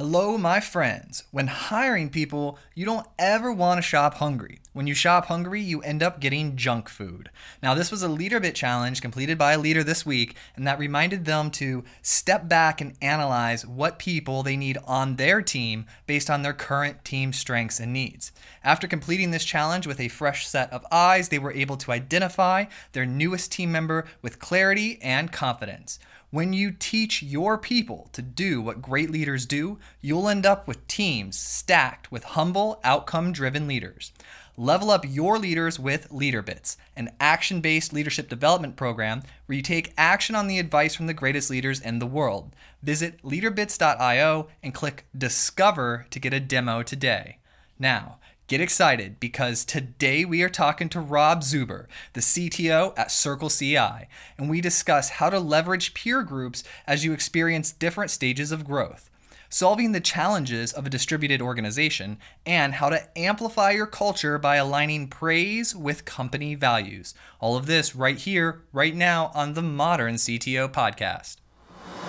[0.00, 1.24] Hello, my friends.
[1.30, 4.60] When hiring people, you don't ever want to shop hungry.
[4.72, 7.28] When you shop hungry, you end up getting junk food.
[7.62, 11.26] Now, this was a LeaderBit challenge completed by a leader this week, and that reminded
[11.26, 16.40] them to step back and analyze what people they need on their team based on
[16.40, 18.32] their current team strengths and needs.
[18.64, 22.64] After completing this challenge with a fresh set of eyes, they were able to identify
[22.92, 25.98] their newest team member with clarity and confidence.
[26.32, 30.86] When you teach your people to do what great leaders do, you'll end up with
[30.86, 34.12] teams stacked with humble, outcome driven leaders.
[34.56, 39.92] Level up your leaders with LeaderBits, an action based leadership development program where you take
[39.98, 42.54] action on the advice from the greatest leaders in the world.
[42.80, 47.38] Visit leaderbits.io and click Discover to get a demo today.
[47.76, 48.18] Now,
[48.50, 54.08] Get excited because today we are talking to Rob Zuber, the CTO at Circle CI,
[54.36, 59.08] and we discuss how to leverage peer groups as you experience different stages of growth,
[59.50, 65.06] solving the challenges of a distributed organization, and how to amplify your culture by aligning
[65.06, 67.14] praise with company values.
[67.38, 71.36] All of this right here, right now on the Modern CTO Podcast.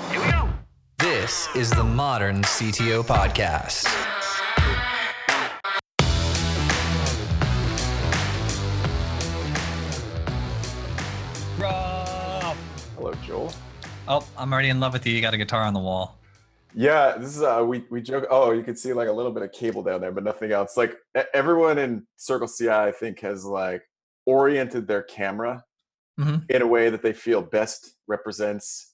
[0.10, 0.50] Here we go.
[0.98, 4.41] This is the Modern CTO Podcast.
[14.08, 15.14] Oh, I'm already in love with you.
[15.14, 16.18] You got a guitar on the wall.
[16.74, 18.26] Yeah, this is uh we we joke.
[18.30, 20.78] Oh, you can see like a little bit of cable down there, but nothing else.
[20.78, 20.96] Like
[21.34, 23.84] everyone in Circle CI, I think, has like
[24.26, 25.64] oriented their camera
[26.20, 26.38] mm-hmm.
[26.50, 28.94] in a way that they feel best represents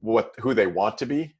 [0.00, 1.34] what who they want to be.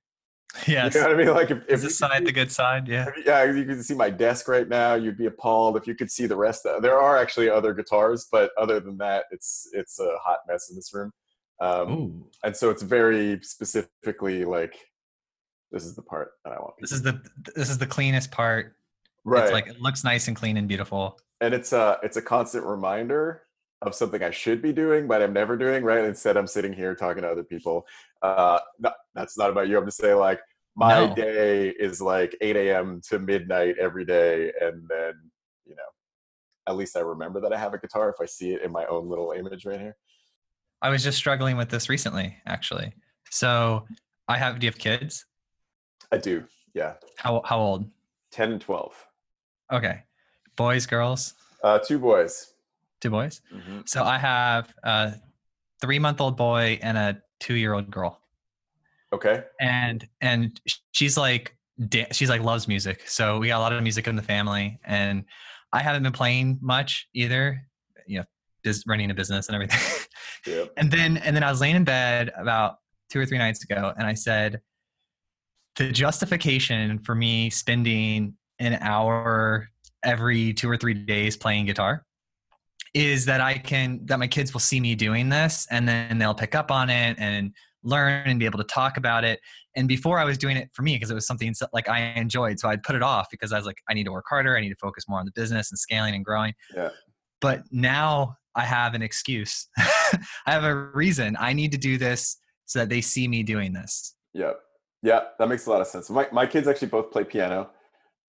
[0.67, 0.95] Yes.
[0.95, 1.35] You know what I mean?
[1.35, 3.09] Like if, if the side the good side, yeah.
[3.09, 6.11] If, yeah, you can see my desk right now, you'd be appalled if you could
[6.11, 6.67] see the rest.
[6.67, 10.69] Of, there are actually other guitars, but other than that, it's it's a hot mess
[10.71, 11.13] in this room.
[11.61, 14.77] Um, and so it's very specifically like
[15.71, 16.75] this is the part that I want.
[16.81, 17.21] This is the
[17.55, 18.77] this is the cleanest part.
[19.25, 19.45] Right.
[19.45, 21.19] It's like it looks nice and clean and beautiful.
[21.41, 23.43] And it's a it's a constant reminder
[23.81, 25.83] of something I should be doing, but I'm never doing.
[25.83, 26.05] Right.
[26.05, 27.87] Instead, I'm sitting here talking to other people.
[28.21, 29.79] Uh, no, that's not about you.
[29.79, 30.41] I'm just saying like
[30.77, 31.15] my no.
[31.15, 33.01] day is like 8 a.m.
[33.09, 35.13] to midnight every day, and then
[35.67, 35.83] you know,
[36.67, 38.85] at least I remember that I have a guitar if I see it in my
[38.87, 39.97] own little image right here.
[40.83, 42.93] I was just struggling with this recently, actually.
[43.31, 43.87] So
[44.29, 44.59] I have.
[44.59, 45.25] Do you have kids?
[46.11, 46.45] I do.
[46.75, 46.95] Yeah.
[47.17, 47.89] How how old?
[48.31, 48.93] Ten and twelve.
[49.73, 50.03] Okay.
[50.57, 51.35] Boys, girls.
[51.63, 52.53] Uh, two boys.
[53.01, 53.41] Two boys.
[53.55, 53.81] Mm-hmm.
[53.87, 55.15] So I have a
[55.81, 58.21] three month old boy and a two year old girl.
[59.13, 59.45] Okay.
[59.61, 60.61] And and
[60.91, 61.57] she's like
[62.11, 63.03] she's like loves music.
[63.07, 65.25] So we got a lot of music in the family, and
[65.73, 67.67] I haven't been playing much either.
[68.07, 68.25] You know,
[68.65, 69.81] just running a business and everything.
[70.77, 72.77] And then and then I was laying in bed about
[73.11, 74.61] two or three nights ago, and I said,
[75.77, 79.69] the justification for me spending an hour
[80.05, 82.05] every two or three days playing guitar
[82.95, 86.35] is that I can that my kids will see me doing this and then they'll
[86.35, 87.53] pick up on it and
[87.83, 89.41] learn and be able to talk about it.
[89.75, 92.61] And before I was doing it for me because it was something like I enjoyed,
[92.61, 94.57] so I'd put it off because I was like, I need to work harder.
[94.57, 96.53] I need to focus more on the business and scaling and growing.
[96.75, 96.91] Yeah.
[97.41, 99.69] But now I have an excuse.
[99.79, 101.37] I have a reason.
[101.39, 104.15] I need to do this so that they see me doing this.
[104.35, 104.59] Yep.
[105.03, 106.09] Yeah, that makes a lot of sense.
[106.11, 107.71] My my kids actually both play piano.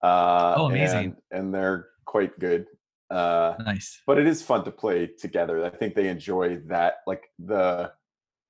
[0.02, 1.16] Uh, oh, amazing!
[1.30, 2.66] And, and they're quite good.
[3.10, 4.02] Uh, nice.
[4.06, 5.64] But it is fun to play together.
[5.64, 6.96] I think they enjoy that.
[7.06, 7.92] Like the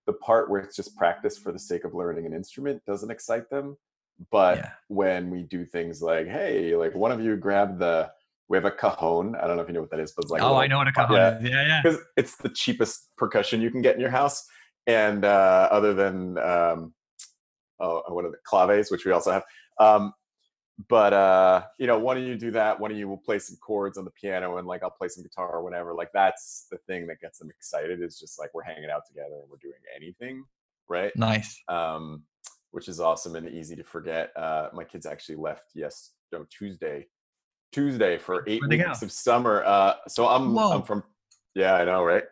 [0.06, 3.50] the part where it's just practice for the sake of learning an instrument doesn't excite
[3.50, 3.76] them.
[4.30, 4.70] But yeah.
[4.88, 8.10] when we do things like, hey, like one of you grab the
[8.48, 9.34] we have a cajon.
[9.36, 10.78] I don't know if you know what that is, but it's like oh, I know
[10.78, 11.38] what a cajon yeah.
[11.38, 11.44] is.
[11.44, 11.80] Yeah, yeah.
[11.82, 14.44] Because it's the cheapest percussion you can get in your house,
[14.86, 16.94] and uh, other than um,
[17.80, 19.44] oh, what are the claves, which we also have.
[19.80, 20.12] Um,
[20.88, 23.56] but uh, you know, one of you do that, one of you will play some
[23.60, 25.94] chords on the piano, and like I'll play some guitar or whatever.
[25.94, 28.02] Like that's the thing that gets them excited.
[28.02, 30.44] Is just like we're hanging out together and we're doing anything,
[30.88, 31.12] right?
[31.16, 31.62] Nice.
[31.68, 32.24] Um,
[32.72, 34.32] which is awesome and easy to forget.
[34.36, 37.06] Uh, my kids actually left yes, no, Tuesday
[37.74, 39.64] Tuesday for eight weeks of summer.
[39.64, 40.72] Uh, so I'm Whoa.
[40.72, 41.02] I'm from
[41.56, 42.22] yeah, I know, right?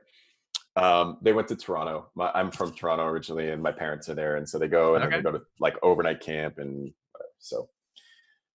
[0.77, 2.11] Um, they went to Toronto.
[2.15, 5.05] My, I'm from Toronto originally, and my parents are there, and so they go and
[5.05, 5.17] okay.
[5.17, 6.93] they go to like overnight camp and
[7.39, 7.69] so.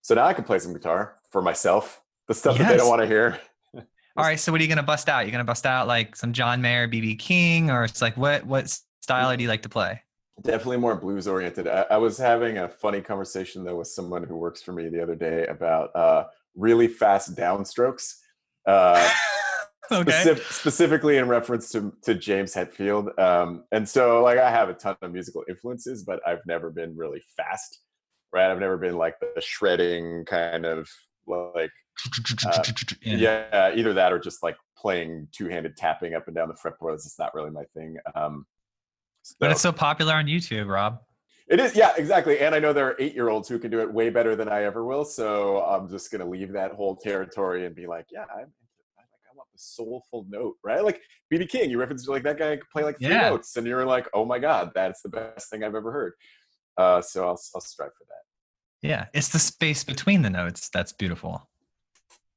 [0.01, 2.01] So now I can play some guitar for myself.
[2.29, 2.67] The stuff yes.
[2.67, 3.37] that they don't want to hear.
[3.75, 4.39] All right.
[4.39, 5.25] So what are you gonna bust out?
[5.25, 8.69] You're gonna bust out like some John Mayer, BB King, or it's like what what
[9.01, 10.01] style do you like to play?
[10.41, 11.67] Definitely more blues oriented.
[11.67, 15.03] I, I was having a funny conversation though with someone who works for me the
[15.03, 16.25] other day about uh,
[16.57, 18.15] really fast downstrokes.
[18.65, 19.09] Uh,
[19.91, 20.11] okay.
[20.11, 23.17] Specific, specifically in reference to, to James Hetfield.
[23.19, 26.97] Um, and so like I have a ton of musical influences, but I've never been
[26.97, 27.79] really fast.
[28.33, 28.51] right?
[28.51, 30.89] I've never been like the shredding kind of
[31.27, 31.71] like
[32.45, 32.63] uh,
[33.01, 33.71] yeah.
[33.75, 37.05] either that or just like playing two-handed tapping up and down the fretboards.
[37.05, 37.97] It's not really my thing.
[38.15, 38.45] Um,
[39.23, 40.99] so, but it's so popular on YouTube, Rob.
[41.49, 42.39] It is, yeah, exactly.
[42.39, 44.83] And I know there are eight-year-olds who can do it way better than I ever
[44.85, 45.05] will.
[45.05, 48.51] So I'm just gonna leave that whole territory and be like, yeah, I'm,
[48.99, 50.83] I want the soulful note, right?
[50.83, 51.01] Like
[51.31, 53.29] BB King, you referenced like that guy could play like three yeah.
[53.29, 56.13] notes, and you're like, oh my god, that's the best thing I've ever heard.
[56.77, 58.87] Uh, so I'll I'll strive for that.
[58.87, 61.49] Yeah, it's the space between the notes that's beautiful.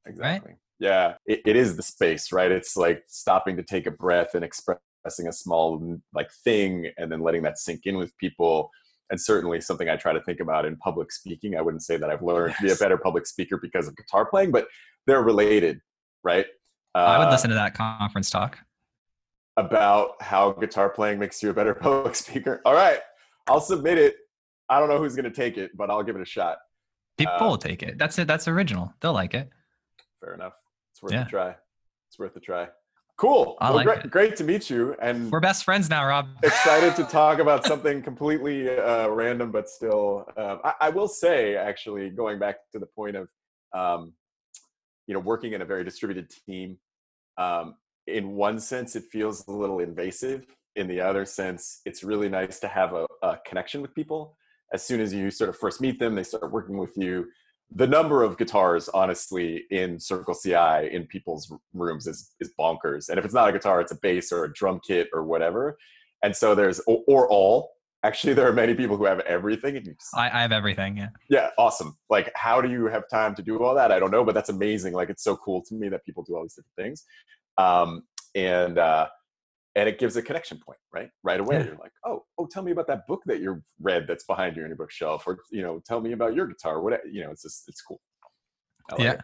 [0.06, 0.52] Exactly.
[0.52, 0.58] Right?
[0.78, 2.50] Yeah, it, it is the space, right?
[2.50, 7.20] It's like stopping to take a breath and expressing a small like thing, and then
[7.20, 8.70] letting that sink in with people.
[9.10, 11.56] And certainly something I try to think about in public speaking.
[11.56, 12.58] I wouldn't say that I've learned yes.
[12.58, 14.68] to be a better public speaker because of guitar playing, but
[15.06, 15.80] they're related,
[16.22, 16.46] right?
[16.94, 18.58] Uh, I would uh, listen to that conference talk
[19.56, 22.62] about how guitar playing makes you a better public speaker.
[22.64, 23.00] All right,
[23.48, 24.16] I'll submit it.
[24.68, 26.58] I don't know who's going to take it, but I'll give it a shot.
[27.18, 27.98] People uh, will take it.
[27.98, 28.28] That's it.
[28.28, 28.94] That's original.
[29.00, 29.50] They'll like it.
[30.20, 30.54] Fair enough.
[30.92, 31.26] It's worth yeah.
[31.26, 31.56] a try.
[32.08, 32.68] It's worth a try.
[33.20, 33.58] Cool.
[33.60, 34.96] I well, like great, great to meet you.
[35.02, 36.28] And we're best friends now, Rob.
[36.42, 40.24] excited to talk about something completely uh, random, but still.
[40.38, 43.28] Um, I, I, will say, actually, going back to the point of,
[43.74, 44.14] um,
[45.06, 46.78] you know, working in a very distributed team.
[47.36, 47.74] Um,
[48.06, 50.46] in one sense, it feels a little invasive.
[50.76, 54.38] In the other sense, it's really nice to have a, a connection with people.
[54.72, 57.26] As soon as you sort of first meet them, they start working with you
[57.72, 63.08] the number of guitars honestly in circle ci in people's rooms is is bonkers.
[63.08, 65.78] And if it's not a guitar it's a bass or a drum kit or whatever.
[66.22, 67.72] And so there's or, or all.
[68.02, 71.08] Actually there are many people who have everything just, I, I have everything yeah.
[71.28, 71.96] Yeah awesome.
[72.08, 73.92] Like how do you have time to do all that?
[73.92, 74.94] I don't know but that's amazing.
[74.94, 77.04] Like it's so cool to me that people do all these different things.
[77.58, 78.02] Um
[78.34, 79.08] and uh
[79.76, 81.64] and it gives a connection point right right away yeah.
[81.64, 84.62] you're like oh oh tell me about that book that you read that's behind you
[84.62, 87.42] in your bookshelf or you know tell me about your guitar what you know it's
[87.42, 88.00] just it's cool
[88.90, 89.20] like yeah it.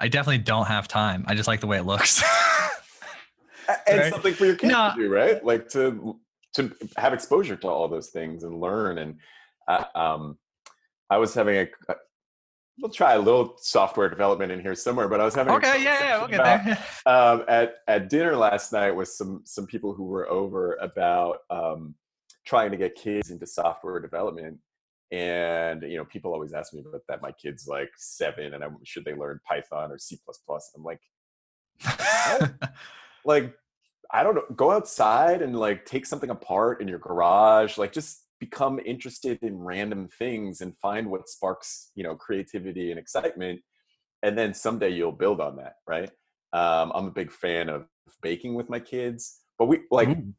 [0.00, 2.22] i definitely don't have time i just like the way it looks
[3.86, 4.12] and right?
[4.12, 4.92] something for your kids no.
[4.94, 6.18] to do right like to
[6.54, 9.16] to have exposure to all those things and learn and
[9.68, 10.38] uh, um
[11.10, 11.94] i was having a,
[12.80, 15.08] we'll try a little software development in here somewhere.
[15.08, 16.78] But I was having okay, yeah, yeah, we'll get about, there.
[17.06, 21.94] um, at at dinner last night with some some people who were over about um,
[22.44, 24.58] trying to get kids into software development.
[25.12, 27.22] And you know, people always ask me about that.
[27.22, 30.72] My kid's like seven, and I'm should they learn Python or C plus plus?
[30.76, 31.00] I'm like,
[33.24, 33.54] like
[34.12, 34.44] I don't know.
[34.54, 37.78] Go outside and like take something apart in your garage.
[37.78, 42.98] Like just become interested in random things and find what sparks you know creativity and
[42.98, 43.60] excitement
[44.22, 46.10] and then someday you'll build on that right?
[46.52, 47.86] Um, i'm a big fan of
[48.22, 50.32] baking with my kids but we like mm.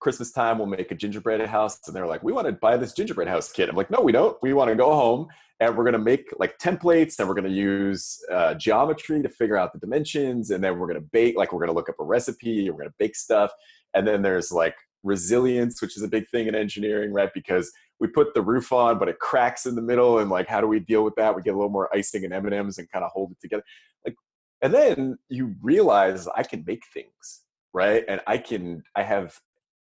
[0.00, 2.92] christmas time we'll make a gingerbread house and they're like we want to buy this
[2.92, 4.36] gingerbread house kit i'm like no we don't.
[4.42, 5.28] We want to go home
[5.60, 9.28] and we're going to make like templates and we're going to use uh, geometry to
[9.28, 11.88] figure out the dimensions and then we're going to bake like we're going to look
[11.88, 13.52] up a recipe we're going to bake stuff
[13.94, 17.30] and then there's like resilience, which is a big thing in engineering, right?
[17.34, 17.70] Because
[18.00, 20.66] we put the roof on, but it cracks in the middle, and like, how do
[20.66, 21.34] we deal with that?
[21.34, 23.40] We get a little more icing and M and M's and kind of hold it
[23.40, 23.64] together,
[24.04, 24.14] like.
[24.62, 27.42] And then you realize I can make things,
[27.74, 28.04] right?
[28.06, 29.36] And I can, I have,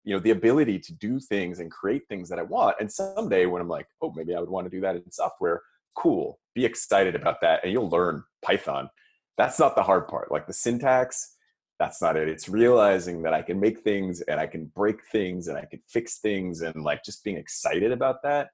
[0.06, 2.78] you know, the ability to do things and create things that I want.
[2.80, 5.62] And someday when I'm like, oh, maybe I would want to do that in software,
[5.98, 6.40] cool.
[6.56, 8.90] Be excited about that, and you'll learn Python.
[9.38, 10.32] That's not the hard part.
[10.32, 11.33] Like the syntax,
[11.84, 12.30] that's not it.
[12.30, 15.82] It's realizing that i can make things and i can break things and i can
[15.88, 18.50] fix things and like just being excited about that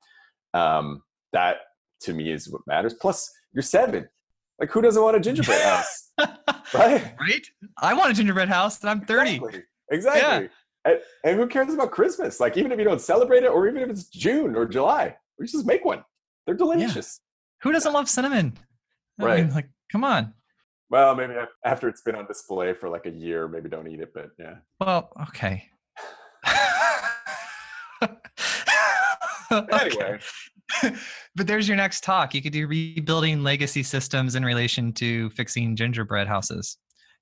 [0.55, 1.57] um that
[2.01, 2.93] to me is what matters.
[2.93, 4.07] Plus you're seven.
[4.59, 6.11] Like who doesn't want a gingerbread house?
[6.71, 7.15] Right?
[7.19, 7.47] Right?
[7.79, 10.21] I want a gingerbread house and i'm 30 exactly, exactly.
[10.21, 10.47] Yeah.
[10.85, 12.39] And, and, who cares about christmas?
[12.39, 15.47] Like even if you don't celebrate it or even if it's june or july we
[15.47, 16.03] just make one.
[16.45, 17.21] They're delicious.
[17.21, 17.63] Yeah.
[17.63, 18.53] who doesn't love cinnamon?
[19.19, 19.45] I right.
[19.45, 20.35] mean, like come on
[20.89, 24.11] well, maybe after it's been on display for like a year, maybe don't eat it.
[24.13, 24.55] But yeah.
[24.79, 25.65] Well, okay.
[29.71, 30.19] anyway.
[31.35, 32.33] but there's your next talk.
[32.33, 36.77] You could do rebuilding legacy systems in relation to fixing gingerbread houses.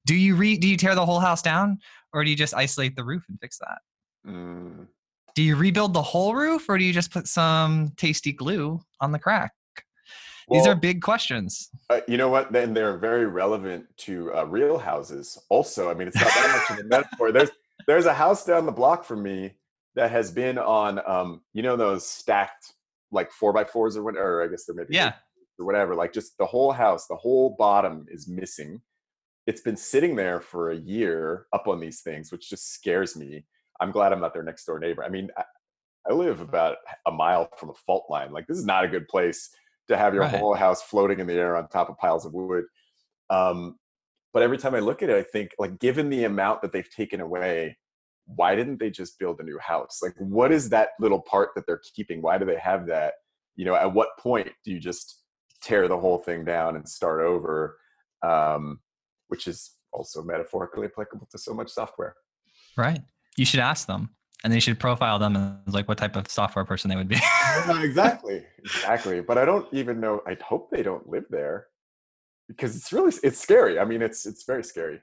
[0.06, 1.80] Do you re do you tear the whole house down
[2.14, 3.80] or do you just isolate the roof and fix that?
[4.26, 4.88] Mm.
[5.36, 9.12] Do you rebuild the whole roof or do you just put some tasty glue on
[9.12, 9.52] the crack?
[10.50, 11.70] These well, are big questions.
[11.90, 12.54] Uh, you know what?
[12.54, 15.38] Then they're very relevant to uh, real houses.
[15.50, 17.32] Also, I mean, it's not that much of a metaphor.
[17.34, 17.50] There's
[17.86, 19.56] there's a house down the block from me
[19.96, 22.74] that has been on, um, you know, those stacked
[23.12, 24.42] like four by fours or whatever.
[24.42, 25.14] Or I guess they're maybe yeah
[25.60, 25.96] or whatever.
[25.96, 28.82] Like just the whole house, the whole bottom is missing.
[29.48, 33.46] It's been sitting there for a year up on these things, which just scares me.
[33.80, 35.04] I'm glad I'm not their next door neighbor.
[35.04, 35.44] I mean, I,
[36.10, 38.32] I live about a mile from a fault line.
[38.32, 39.50] Like this is not a good place
[39.88, 40.36] to have your right.
[40.36, 42.66] whole house floating in the air on top of piles of wood.
[43.30, 43.78] Um,
[44.34, 46.90] but every time I look at it, I think like given the amount that they've
[46.90, 47.78] taken away,
[48.26, 50.00] why didn't they just build a new house?
[50.02, 52.22] Like what is that little part that they're keeping?
[52.22, 53.14] Why do they have that?
[53.56, 55.24] You know, at what point do you just
[55.62, 57.78] tear the whole thing down and start over?
[58.22, 58.80] Um,
[59.30, 62.16] which is also metaphorically applicable to so much software.
[62.76, 63.02] Right.
[63.38, 64.10] You should ask them
[64.44, 65.36] and they should profile them
[65.68, 67.16] as like what type of software person they would be.
[67.68, 68.46] yeah, exactly.
[68.60, 69.22] Exactly.
[69.22, 71.68] But I don't even know I hope they don't live there
[72.48, 73.80] because it's really it's scary.
[73.80, 75.02] I mean it's it's very scary.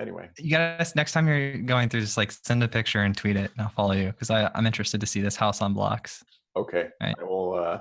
[0.00, 0.28] Anyway.
[0.38, 3.50] You guys next time you're going through just like send a picture and tweet it
[3.56, 6.22] and I'll follow you because I'm interested to see this house on blocks.
[6.56, 6.88] Okay.
[7.00, 7.14] Right.
[7.18, 7.80] I will uh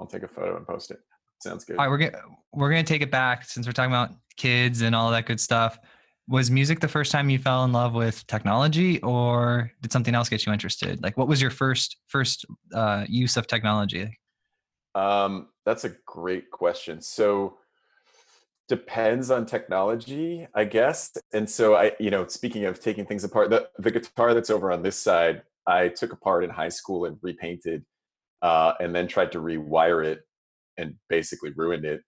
[0.00, 0.98] I'll take a photo and post it.
[1.40, 1.76] Sounds good.
[1.76, 2.22] All right, we're gonna
[2.52, 5.78] we're gonna take it back since we're talking about kids and all that good stuff.
[6.26, 10.30] Was music the first time you fell in love with technology, or did something else
[10.30, 11.02] get you interested?
[11.02, 14.18] Like, what was your first first uh, use of technology?
[14.94, 17.02] Um, that's a great question.
[17.02, 17.58] So
[18.68, 21.12] depends on technology, I guess.
[21.34, 24.72] And so I, you know, speaking of taking things apart, the the guitar that's over
[24.72, 27.84] on this side, I took apart in high school and repainted,
[28.40, 30.20] uh, and then tried to rewire it
[30.78, 32.00] and basically ruined it.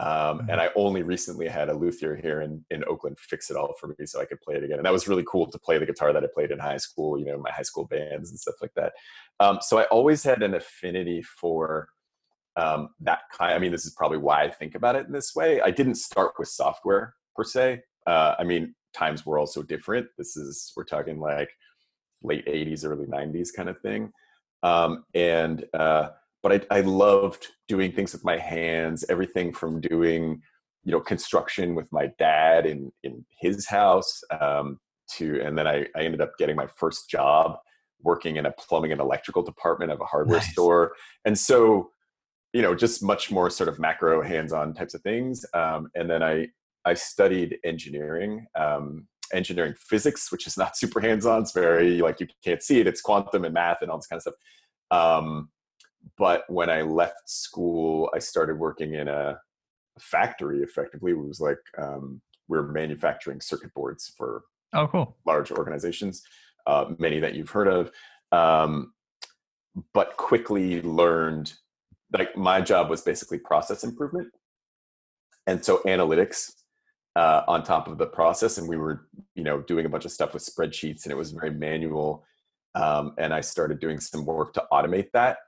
[0.00, 0.50] Um, mm-hmm.
[0.50, 3.88] And I only recently had a luthier here in, in Oakland fix it all for
[3.88, 4.78] me so I could play it again.
[4.78, 7.18] And that was really cool to play the guitar that I played in high school,
[7.18, 8.92] you know, my high school bands and stuff like that.
[9.40, 11.88] Um, so I always had an affinity for
[12.56, 13.54] um, that kind.
[13.54, 15.60] I mean, this is probably why I think about it in this way.
[15.60, 17.82] I didn't start with software per se.
[18.06, 20.06] Uh, I mean, times were also different.
[20.16, 21.50] This is, we're talking like
[22.22, 24.12] late 80s, early 90s kind of thing.
[24.62, 26.10] Um, and, uh,
[26.48, 30.40] but I, I loved doing things with my hands, everything from doing,
[30.84, 34.78] you know, construction with my dad in, in his house um,
[35.16, 37.58] to, and then I, I ended up getting my first job
[38.00, 40.50] working in a plumbing and electrical department of a hardware nice.
[40.52, 40.94] store.
[41.24, 41.90] And so,
[42.54, 45.44] you know, just much more sort of macro hands-on types of things.
[45.52, 46.48] Um, and then I,
[46.86, 51.42] I studied engineering, um, engineering physics, which is not super hands-on.
[51.42, 52.86] It's very like you can't see it.
[52.86, 54.34] It's quantum and math and all this kind of stuff.
[54.90, 55.50] Um,
[56.16, 59.40] but when I left school, I started working in a
[59.98, 60.62] factory.
[60.62, 64.42] Effectively, it was like um, we are manufacturing circuit boards for
[64.74, 66.22] oh, cool, large organizations,
[66.66, 67.90] uh, many that you've heard of.
[68.32, 68.92] Um,
[69.92, 71.52] but quickly learned,
[72.12, 74.28] like my job was basically process improvement,
[75.46, 76.52] and so analytics
[77.16, 78.58] uh, on top of the process.
[78.58, 81.32] And we were, you know, doing a bunch of stuff with spreadsheets, and it was
[81.32, 82.24] very manual.
[82.74, 85.38] Um, and I started doing some work to automate that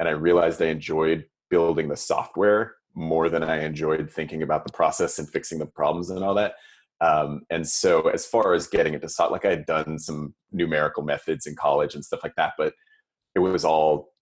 [0.00, 4.72] and I realized I enjoyed building the software more than I enjoyed thinking about the
[4.72, 6.54] process and fixing the problems and all that.
[7.02, 11.02] Um, and so, as far as getting into software, like I had done some numerical
[11.02, 12.72] methods in college and stuff like that, but
[13.34, 14.12] it was all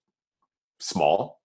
[0.80, 1.40] small.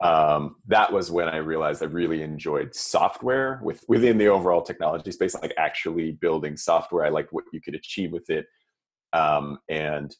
[0.00, 5.10] Um, that was when I realized I really enjoyed software with within the overall technology
[5.12, 7.04] space, like actually building software.
[7.04, 8.46] I liked what you could achieve with it,
[9.12, 10.14] um, and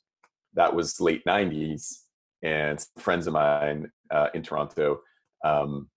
[0.55, 2.08] that was late '90s
[2.43, 5.01] and friends of mine uh, in Toronto
[5.45, 5.89] um,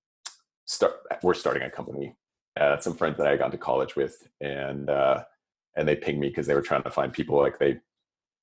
[0.65, 0.93] start.
[1.23, 2.15] We're starting a company.
[2.59, 5.23] Uh, some friends that I got to college with, and uh,
[5.77, 7.77] and they pinged me because they were trying to find people like they.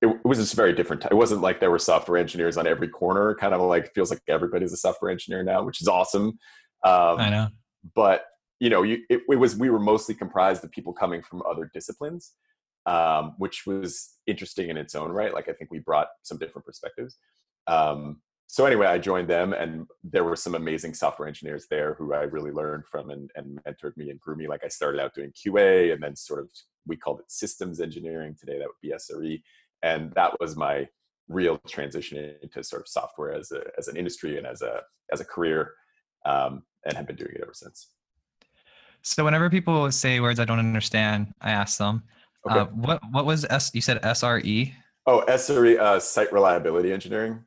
[0.00, 1.04] It, it was just very different.
[1.04, 3.34] It wasn't like there were software engineers on every corner.
[3.34, 6.38] Kind of like feels like everybody's a software engineer now, which is awesome.
[6.84, 7.48] Um, I know,
[7.94, 8.24] but
[8.60, 11.70] you know, you, it, it was we were mostly comprised of people coming from other
[11.74, 12.32] disciplines,
[12.86, 15.34] um, which was interesting in its own right.
[15.34, 17.16] Like I think we brought some different perspectives.
[17.68, 18.20] Um,
[18.50, 22.22] so anyway, I joined them, and there were some amazing software engineers there who I
[22.22, 24.48] really learned from and, and mentored me and grew me.
[24.48, 26.50] Like I started out doing QA, and then sort of
[26.86, 28.34] we called it systems engineering.
[28.40, 29.42] Today, that would be SRE,
[29.82, 30.88] and that was my
[31.28, 34.80] real transition into sort of software as a as an industry and as a
[35.12, 35.74] as a career,
[36.24, 37.88] um, and have been doing it ever since.
[39.02, 42.02] So whenever people say words I don't understand, I ask them,
[42.48, 42.60] okay.
[42.60, 43.70] uh, "What what was S?
[43.74, 44.72] You said SRE."
[45.06, 47.44] Oh, SRE, uh, site reliability engineering.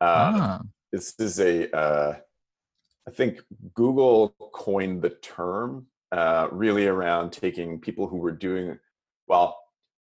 [0.00, 0.60] Um, ah.
[0.92, 2.16] This is a, uh,
[3.06, 3.42] I think
[3.74, 8.78] Google coined the term uh, really around taking people who were doing,
[9.26, 9.58] well,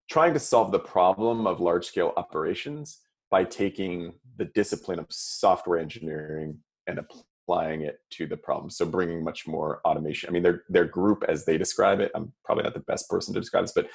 [0.09, 2.99] trying to solve the problem of large scale operations
[3.29, 8.69] by taking the discipline of software engineering and applying it to the problem.
[8.69, 10.29] So bringing much more automation.
[10.29, 13.33] I mean, their their group, as they describe it, I'm probably not the best person
[13.33, 13.89] to describe this, but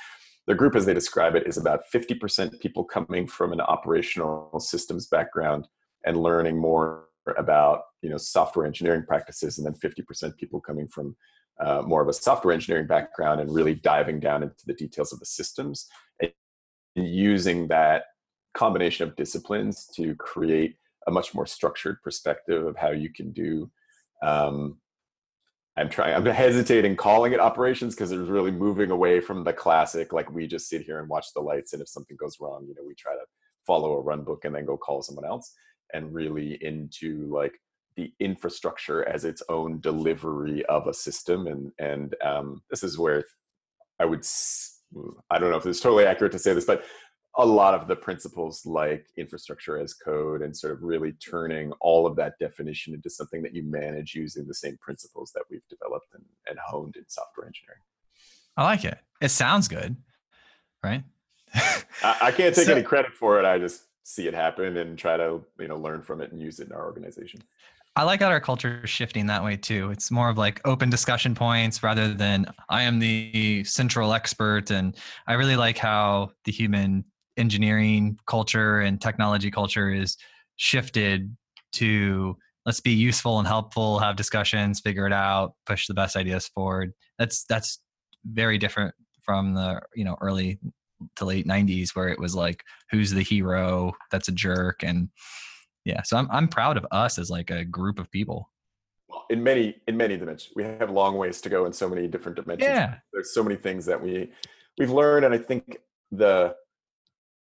[0.47, 5.06] their group, as they describe it, is about 50% people coming from an operational systems
[5.06, 5.68] background
[6.04, 7.06] and learning more
[7.37, 11.16] about you know software engineering practices and then 50% people coming from
[11.61, 15.21] uh, more of a software engineering background and really diving down into the details of
[15.21, 15.87] the systems
[16.21, 16.32] and
[16.94, 18.04] using that
[18.54, 23.71] combination of disciplines to create a much more structured perspective of how you can do
[24.23, 24.78] um,
[25.76, 26.14] I'm trying.
[26.14, 30.12] I'm hesitating calling it operations because it's really moving away from the classic.
[30.12, 32.75] Like we just sit here and watch the lights, and if something goes wrong, you
[32.75, 33.25] know, we try to
[33.66, 35.54] follow a run book and then go call someone else.
[35.95, 37.61] And really into like
[37.97, 41.47] the infrastructure as its own delivery of a system.
[41.47, 43.25] And and um, this is where
[43.99, 44.27] I would.
[45.31, 46.85] I don't know if it's totally accurate to say this, but
[47.37, 52.07] a lot of the principles like infrastructure as code and sort of really turning all
[52.07, 56.09] of that definition into something that you manage using the same principles that we've developed
[56.15, 57.81] and, and honed in software engineering.
[58.57, 58.99] I like it.
[59.21, 59.97] It sounds good,
[60.85, 61.05] right?
[61.55, 63.47] I, I, can't take so, any credit for it.
[63.47, 66.61] I just see it happen and try to you know learn from it and use
[66.61, 67.42] it in our organization.
[67.94, 69.90] I like how our culture is shifting that way too.
[69.90, 74.71] It's more of like open discussion points rather than I am the central expert.
[74.71, 77.04] And I really like how the human
[77.37, 80.16] engineering culture and technology culture is
[80.56, 81.37] shifted
[81.73, 86.47] to let's be useful and helpful have discussions figure it out push the best ideas
[86.49, 87.80] forward that's that's
[88.26, 90.59] very different from the you know early
[91.16, 93.92] to late 90s where it was like who's the hero?
[94.11, 94.82] That's a jerk.
[94.82, 95.09] And
[95.85, 98.49] yeah so i'm i'm proud of us as like a group of people.
[99.30, 100.52] In many in many dimensions.
[100.56, 102.68] We have long ways to go in so many different dimensions.
[102.68, 102.97] Yeah.
[103.12, 104.30] there's so many things that we
[104.78, 105.78] we've learned and i think
[106.11, 106.54] the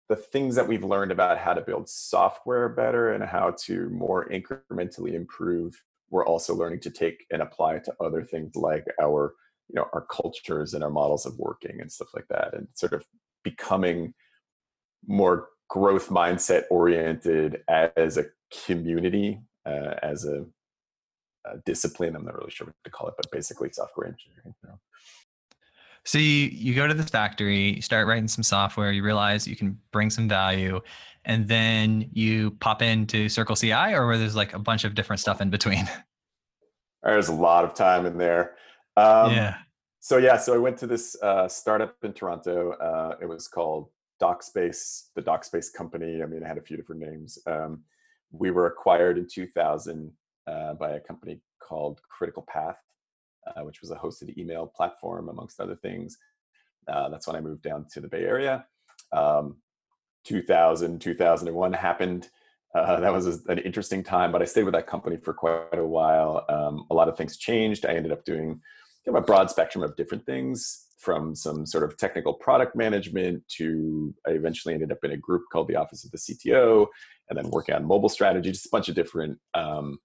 [0.09, 4.28] the things that we've learned about how to build software better and how to more
[4.28, 5.80] incrementally improve
[6.11, 9.35] we're also learning to take and apply to other things like our
[9.68, 12.92] you know our cultures and our models of working and stuff like that and sort
[12.92, 13.04] of
[13.43, 14.15] becoming
[15.07, 18.27] more growth mindset oriented as a
[18.67, 20.45] community uh, as a,
[21.47, 24.69] a, discipline i'm not really sure what to call it but basically software engineering you
[24.69, 24.79] know?
[26.05, 29.55] So you, you go to the factory, you start writing some software, you realize you
[29.55, 30.81] can bring some value,
[31.25, 35.21] and then you pop into Circle CI, or where there's like a bunch of different
[35.21, 35.89] stuff in between.
[37.05, 38.55] There's a lot of time in there.
[38.97, 39.57] Um, yeah.
[40.04, 42.73] So yeah, so I went to this uh, startup in Toronto.
[42.73, 43.88] Uh, it was called
[44.21, 46.25] DocSpace, the DocSpace company.
[46.25, 47.38] I mean, it had a few different names.
[47.47, 47.84] Um,
[48.32, 50.10] we were acquired in 2000
[50.49, 52.78] uh, by a company called Critical Path,
[53.47, 56.19] uh, which was a hosted email platform, amongst other things.
[56.88, 58.67] Uh, that's when I moved down to the Bay Area.
[59.12, 59.58] Um,
[60.25, 62.28] 2000, 2001 happened.
[62.75, 65.86] Uh, that was an interesting time, but I stayed with that company for quite a
[65.86, 66.45] while.
[66.49, 67.86] Um, a lot of things changed.
[67.86, 68.60] I ended up doing
[69.04, 73.43] kind of a broad spectrum of different things from some sort of technical product management
[73.49, 76.86] to I eventually ended up in a group called the Office of the CTO
[77.28, 79.99] and then working on mobile strategy, just a bunch of different um,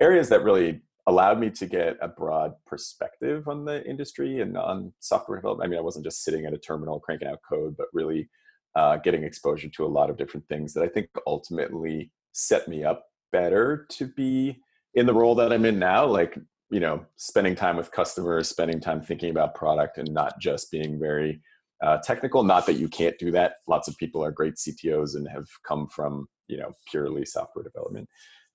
[0.00, 4.92] areas that really allowed me to get a broad perspective on the industry and on
[5.00, 5.68] software development.
[5.68, 8.28] I mean, I wasn't just sitting at a terminal cranking out code, but really
[8.74, 12.84] uh, getting exposure to a lot of different things that I think ultimately set me
[12.84, 14.58] up better to be
[14.94, 16.06] in the role that I'm in now.
[16.06, 16.38] Like,
[16.74, 20.98] you know, spending time with customers, spending time thinking about product, and not just being
[20.98, 21.40] very
[21.80, 22.42] uh, technical.
[22.42, 23.58] Not that you can't do that.
[23.68, 28.08] Lots of people are great CTOs and have come from you know purely software development.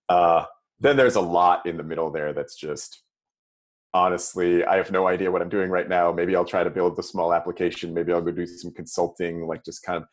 [0.09, 0.43] Uh,
[0.81, 3.03] then there's a lot in the middle there that's just
[3.95, 6.97] honestly i have no idea what i'm doing right now maybe i'll try to build
[6.99, 10.03] a small application maybe i'll go do some consulting like just kind of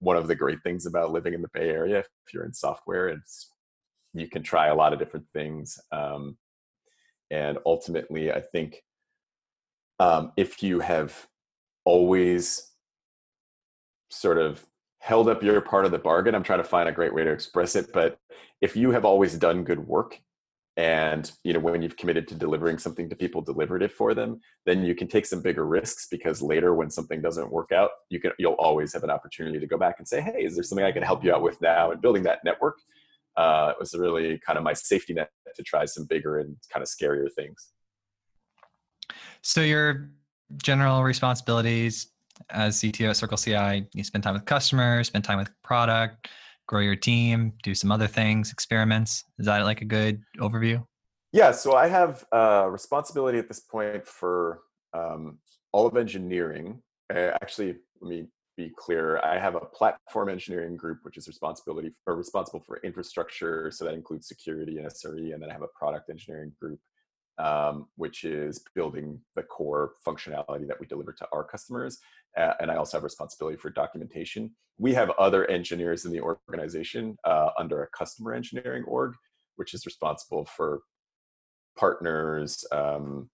[0.00, 3.08] one of the great things about living in the bay area if you're in software
[3.08, 3.52] it's
[4.12, 6.36] you can try a lot of different things um,
[7.30, 8.82] and ultimately i think
[9.98, 11.26] um, if you have
[11.86, 12.72] always
[14.10, 14.64] sort of
[15.06, 16.34] held up your part of the bargain.
[16.34, 18.18] I'm trying to find a great way to express it, but
[18.60, 20.20] if you have always done good work
[20.76, 24.38] and you know when you've committed to delivering something to people delivered it for them
[24.66, 28.20] then you can take some bigger risks because later when something doesn't work out you
[28.20, 30.84] can you'll always have an opportunity to go back and say hey is there something
[30.84, 32.76] i can help you out with now and building that network
[33.36, 36.82] uh, it was really kind of my safety net to try some bigger and kind
[36.82, 37.72] of scarier things
[39.42, 40.10] so your
[40.62, 42.08] general responsibilities
[42.50, 46.28] as CTO at Circle CI, you spend time with customers, spend time with product,
[46.66, 49.24] grow your team, do some other things, experiments.
[49.38, 50.84] Is that like a good overview?
[51.32, 54.60] Yeah, so I have uh, responsibility at this point for
[54.94, 55.38] um,
[55.72, 56.82] all of engineering.
[57.10, 59.18] Uh, actually, let me be clear.
[59.18, 63.70] I have a platform engineering group, which is responsibility or responsible for infrastructure.
[63.70, 66.80] So that includes security and SRE, and then I have a product engineering group
[67.38, 71.98] um, which is building the core functionality that we deliver to our customers.
[72.36, 74.50] Uh, and I also have responsibility for documentation.
[74.78, 79.14] We have other engineers in the organization uh, under a customer engineering org,
[79.56, 80.80] which is responsible for
[81.78, 83.28] partners, um,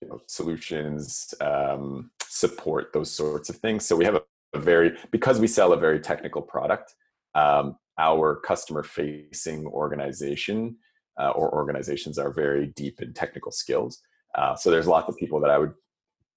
[0.00, 3.86] you know, solutions, um, support, those sorts of things.
[3.86, 4.22] So we have a
[4.54, 6.94] very because we sell a very technical product.
[7.34, 10.76] Um, our customer facing organization
[11.20, 14.00] uh, or organizations are very deep in technical skills.
[14.34, 15.72] Uh, so there's lots of people that I would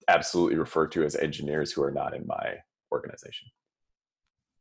[0.08, 2.56] absolutely refer to as engineers who are not in my
[2.92, 3.48] organization.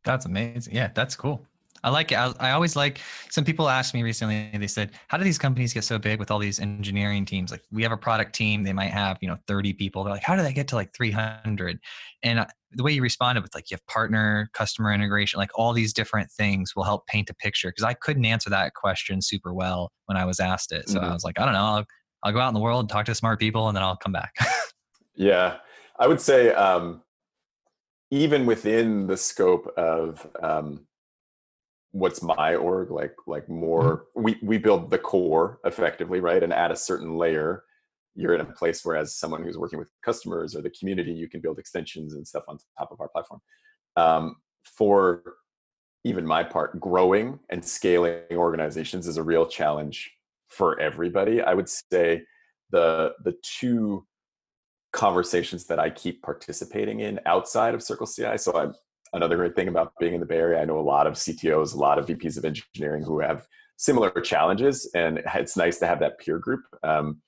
[0.05, 0.75] That's amazing.
[0.75, 1.47] Yeah, that's cool.
[1.83, 2.17] I like it.
[2.17, 5.75] I, I, always like some people asked me recently, they said, how do these companies
[5.75, 7.51] get so big with all these engineering teams?
[7.51, 10.03] Like we have a product team, they might have, you know, 30 people.
[10.03, 11.79] They're like, how do they get to like 300?
[12.23, 15.93] And the way you responded with like, you have partner, customer integration, like all these
[15.93, 17.73] different things will help paint a picture.
[17.73, 20.89] Cause I couldn't answer that question super well when I was asked it.
[20.89, 21.11] So mm-hmm.
[21.11, 21.61] I was like, I don't know.
[21.61, 21.85] I'll,
[22.23, 24.13] I'll go out in the world, and talk to smart people, and then I'll come
[24.13, 24.33] back.
[25.15, 25.59] yeah.
[25.99, 27.03] I would say, um,
[28.11, 30.87] even within the scope of um,
[31.95, 34.23] what's my org like like more mm-hmm.
[34.25, 37.63] we we build the core effectively right and add a certain layer
[38.15, 41.29] you're in a place where as someone who's working with customers or the community you
[41.29, 43.41] can build extensions and stuff on top of our platform
[43.97, 45.23] um, for
[46.05, 50.13] even my part growing and scaling organizations is a real challenge
[50.49, 52.23] for everybody i would say
[52.71, 54.07] the the two
[54.93, 58.75] conversations that i keep participating in outside of circle ci so i'm
[59.15, 60.61] another great thing about being in the Bay Area.
[60.61, 63.47] I know a lot of CTOs, a lot of VPs of engineering who have
[63.77, 66.63] similar challenges, and it's nice to have that peer group.
[66.83, 67.23] Um,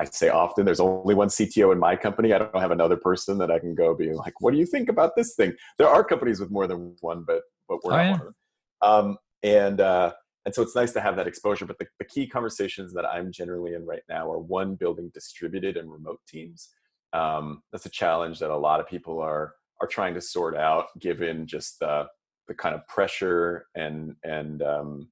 [0.00, 2.32] I say often there's only one CTO in my company.
[2.32, 4.88] I don't have another person that I can go be like, "What do you think
[4.88, 8.10] about this thing?" There are companies with more than one, but but we're oh, not
[8.10, 8.34] one of them.
[8.80, 10.12] Um, and uh,
[10.46, 11.66] and so it's nice to have that exposure.
[11.66, 15.76] But the, the key conversations that I'm generally in right now are one building distributed
[15.76, 16.70] and remote teams.
[17.12, 20.86] Um, that's a challenge that a lot of people are are trying to sort out
[20.98, 22.06] given just the
[22.48, 25.08] the kind of pressure and and um,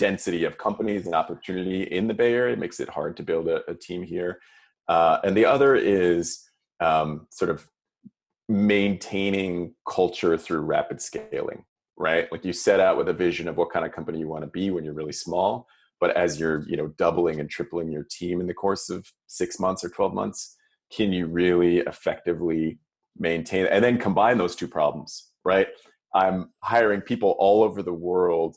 [0.00, 2.54] density of companies and opportunity in the Bay Area.
[2.54, 4.40] It makes it hard to build a, a team here.
[4.88, 6.40] Uh, and the other is
[6.80, 7.68] um, sort of
[8.48, 11.64] maintaining culture through rapid scaling,
[11.98, 12.32] right?
[12.32, 14.50] Like you set out with a vision of what kind of company you want to
[14.50, 15.68] be when you're really small,
[16.00, 19.60] but as you're you know doubling and tripling your team in the course of six
[19.60, 20.56] months or 12 months,
[20.90, 22.78] can you really effectively
[23.18, 25.68] maintain and then combine those two problems right
[26.14, 28.56] i'm hiring people all over the world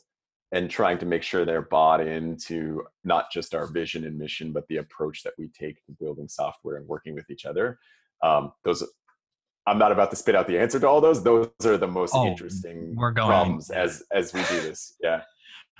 [0.54, 4.66] and trying to make sure they're bought into not just our vision and mission but
[4.68, 7.78] the approach that we take to building software and working with each other
[8.22, 8.82] um, those
[9.66, 12.14] i'm not about to spit out the answer to all those those are the most
[12.14, 15.22] oh, interesting we're going, problems as as we do this yeah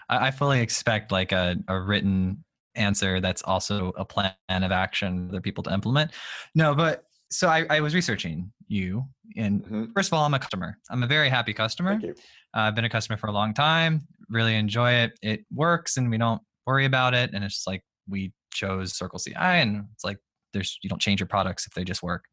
[0.08, 5.40] i fully expect like a, a written answer that's also a plan of action for
[5.40, 6.10] people to implement
[6.54, 9.04] no but so I, I was researching you,
[9.36, 9.84] and mm-hmm.
[9.92, 10.78] first of all, I'm a customer.
[10.88, 12.00] I'm a very happy customer.
[12.04, 12.12] Uh,
[12.54, 14.06] I've been a customer for a long time.
[14.28, 15.12] Really enjoy it.
[15.22, 17.30] It works, and we don't worry about it.
[17.32, 20.18] And it's just like we chose Circle CI, and it's like
[20.52, 22.24] there's you don't change your products if they just work.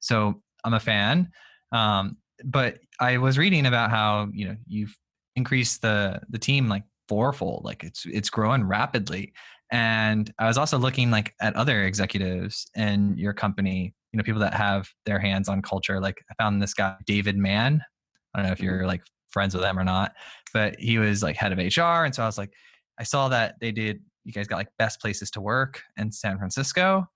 [0.00, 1.30] So I'm a fan.
[1.72, 4.96] Um, but I was reading about how you know you've
[5.36, 7.64] increased the the team like fourfold.
[7.64, 9.32] Like it's it's growing rapidly.
[9.72, 14.40] And I was also looking like at other executives in your company you know people
[14.40, 17.82] that have their hands on culture like i found this guy david mann
[18.34, 18.66] i don't know if mm-hmm.
[18.66, 20.12] you're like friends with them or not
[20.52, 22.52] but he was like head of hr and so i was like
[22.98, 26.38] i saw that they did you guys got like best places to work in san
[26.38, 27.06] francisco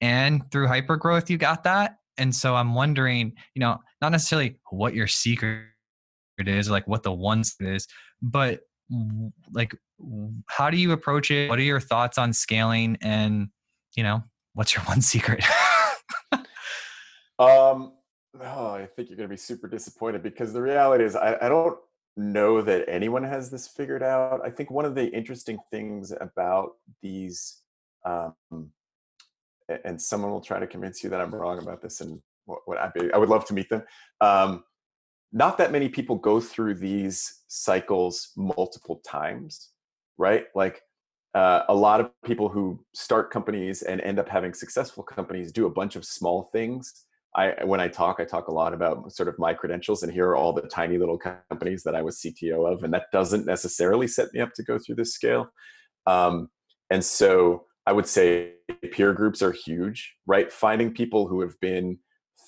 [0.00, 1.96] and through hyper growth you got that.
[2.18, 5.66] And so i'm wondering you know not necessarily what your secret
[6.38, 7.86] is or like what the one is
[8.22, 8.60] but
[9.52, 9.74] like
[10.46, 11.48] how do you approach it?
[11.48, 13.48] What are your thoughts on scaling and
[13.94, 14.22] you know
[14.54, 15.44] what's your one secret?
[17.38, 17.92] Um,
[18.40, 21.48] oh, I think you're going to be super disappointed because the reality is, I, I
[21.50, 21.78] don't
[22.16, 24.40] know that anyone has this figured out.
[24.44, 27.62] I think one of the interesting things about these,
[28.04, 28.34] um,
[29.84, 32.78] and someone will try to convince you that I'm wrong about this, and what, what
[32.78, 33.82] I, I would love to meet them.
[34.20, 34.64] Um,
[35.32, 39.70] not that many people go through these cycles multiple times,
[40.16, 40.46] right?
[40.54, 40.80] Like
[41.34, 45.66] uh, a lot of people who start companies and end up having successful companies do
[45.66, 47.04] a bunch of small things
[47.36, 50.26] I when I talk, I talk a lot about sort of my credentials, and here
[50.28, 54.08] are all the tiny little companies that I was CTO of, and that doesn't necessarily
[54.08, 55.50] set me up to go through this scale.
[56.06, 56.48] Um,
[56.90, 58.54] and so I would say
[58.90, 60.50] peer groups are huge, right?
[60.50, 61.98] Finding people who have been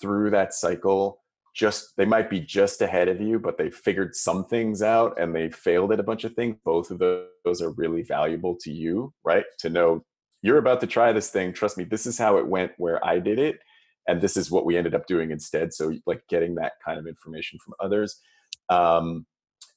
[0.01, 1.21] through that cycle,
[1.55, 5.35] just they might be just ahead of you, but they figured some things out and
[5.35, 6.57] they failed at a bunch of things.
[6.65, 9.45] Both of those are really valuable to you, right?
[9.59, 10.05] To know
[10.41, 11.53] you're about to try this thing.
[11.53, 13.59] Trust me, this is how it went where I did it
[14.09, 17.07] and this is what we ended up doing instead so like getting that kind of
[17.07, 18.21] information from others
[18.69, 19.25] um,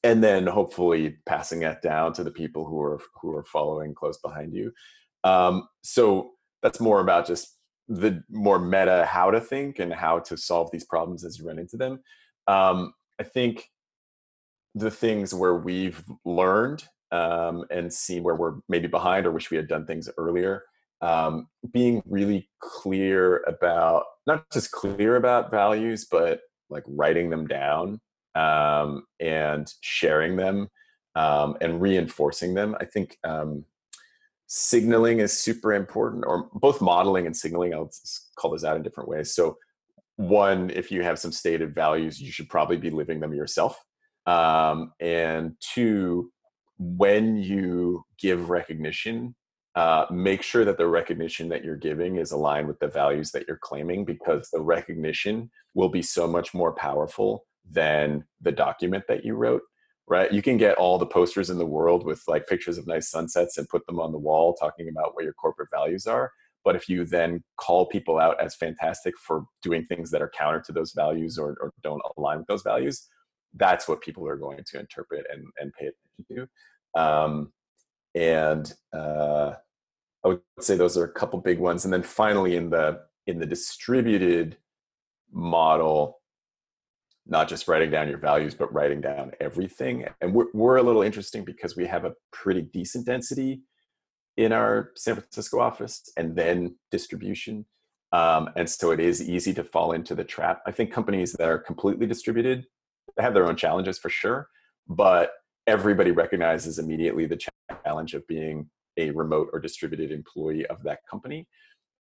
[0.02, 4.18] and then hopefully passing that down to the people who are who are following close
[4.18, 4.72] behind you
[5.24, 7.56] um, so that's more about just
[7.88, 11.58] the more meta how to think and how to solve these problems as you run
[11.58, 12.00] into them.
[12.46, 13.68] Um, I think
[14.74, 19.56] the things where we've learned um, and seen where we're maybe behind or wish we
[19.56, 20.62] had done things earlier,
[21.02, 28.00] um, being really clear about not just clear about values, but like writing them down
[28.34, 30.68] um, and sharing them
[31.14, 32.76] um, and reinforcing them.
[32.80, 33.64] I think um,
[34.46, 37.74] signaling is super important, or both modeling and signaling.
[37.74, 37.90] I'll
[38.36, 39.34] call those out in different ways.
[39.34, 39.58] So,
[40.16, 43.82] one, if you have some stated values, you should probably be living them yourself.
[44.26, 46.30] Um, and two,
[46.78, 49.34] when you give recognition,
[49.74, 53.44] uh, make sure that the recognition that you're giving is aligned with the values that
[53.48, 59.24] you're claiming because the recognition will be so much more powerful than the document that
[59.24, 59.62] you wrote
[60.08, 60.32] right?
[60.32, 63.58] You can get all the posters in the world with like pictures of nice sunsets
[63.58, 66.32] and put them on the wall talking about what your corporate values are.
[66.64, 70.60] But if you then call people out as fantastic for doing things that are counter
[70.66, 73.08] to those values or, or don't align with those values,
[73.54, 76.48] that's what people are going to interpret and, and pay attention
[76.94, 77.00] to.
[77.00, 77.52] Um,
[78.14, 79.52] and uh,
[80.24, 81.84] I would say those are a couple big ones.
[81.84, 84.56] And then finally, in the in the distributed
[85.32, 86.20] model,
[87.26, 90.06] not just writing down your values, but writing down everything.
[90.20, 93.62] And we're, we're a little interesting because we have a pretty decent density
[94.36, 97.64] in our San Francisco office and then distribution.
[98.12, 100.62] Um, and so it is easy to fall into the trap.
[100.66, 102.66] I think companies that are completely distributed
[103.18, 104.48] have their own challenges for sure,
[104.88, 105.32] but
[105.66, 107.36] everybody recognizes immediately the
[107.84, 111.46] challenge of being a remote or distributed employee of that company,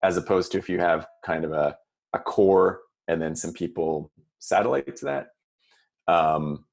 [0.03, 1.77] as opposed to if you have kind of a,
[2.13, 5.27] a core and then some people satellite to that,
[6.07, 6.65] um,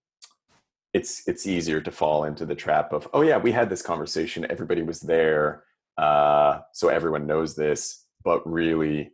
[0.93, 4.45] it's it's easier to fall into the trap of oh yeah we had this conversation
[4.49, 5.63] everybody was there
[5.97, 9.11] uh, so everyone knows this but really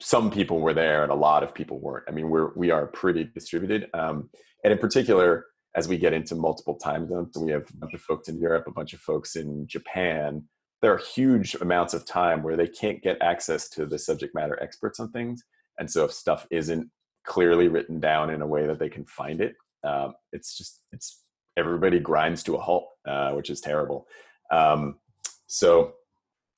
[0.00, 2.04] some people were there and a lot of people weren't.
[2.08, 4.28] I mean we're we are pretty distributed um,
[4.62, 8.00] and in particular as we get into multiple time zones we have a bunch of
[8.00, 10.42] folks in europe a bunch of folks in japan
[10.82, 14.60] there are huge amounts of time where they can't get access to the subject matter
[14.62, 15.42] experts on things
[15.78, 16.90] and so if stuff isn't
[17.26, 19.56] clearly written down in a way that they can find it.
[19.84, 21.22] Um, it's just it's
[21.56, 24.06] everybody grinds to a halt, uh, which is terrible.
[24.50, 24.98] Um,
[25.46, 25.94] so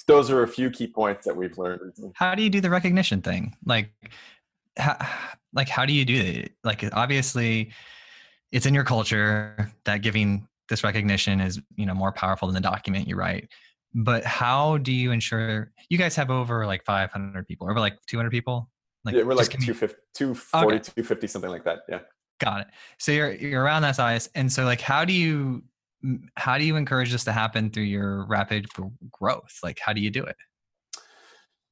[0.06, 1.92] those are a few key points that we've learned.
[2.14, 3.56] How do you do the recognition thing?
[3.64, 3.90] Like,
[4.78, 4.96] how,
[5.52, 6.52] like how do you do it?
[6.64, 7.72] Like, obviously,
[8.52, 12.60] it's in your culture that giving this recognition is you know more powerful than the
[12.60, 13.48] document you write.
[13.94, 18.30] But how do you ensure you guys have over like 500 people, over like 200
[18.30, 18.68] people?
[19.04, 20.78] Like, yeah, we're like 250, 240, okay.
[20.78, 21.80] 250, something like that.
[21.88, 22.00] Yeah.
[22.40, 22.66] Got it.
[22.98, 25.64] So you're you're around that size, and so like, how do you
[26.36, 28.66] how do you encourage this to happen through your rapid
[29.10, 29.58] growth?
[29.62, 30.36] Like, how do you do it?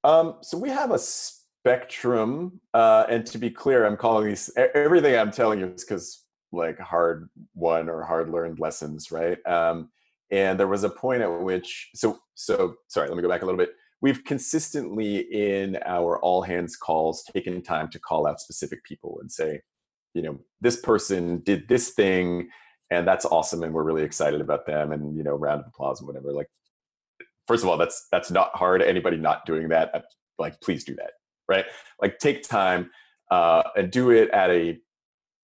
[0.02, 5.16] Um, so we have a spectrum, uh, and to be clear, I'm calling these everything
[5.16, 9.38] I'm telling you is because like hard won or hard learned lessons, right?
[9.46, 9.90] Um,
[10.30, 13.44] and there was a point at which so so sorry, let me go back a
[13.44, 18.84] little bit we've consistently in our all hands calls taken time to call out specific
[18.84, 19.60] people and say
[20.14, 22.48] you know this person did this thing
[22.90, 26.00] and that's awesome and we're really excited about them and you know round of applause
[26.00, 26.48] and whatever like
[27.46, 30.00] first of all that's that's not hard anybody not doing that uh,
[30.38, 31.12] like please do that
[31.48, 31.66] right
[32.00, 32.90] like take time
[33.30, 34.78] uh, and do it at a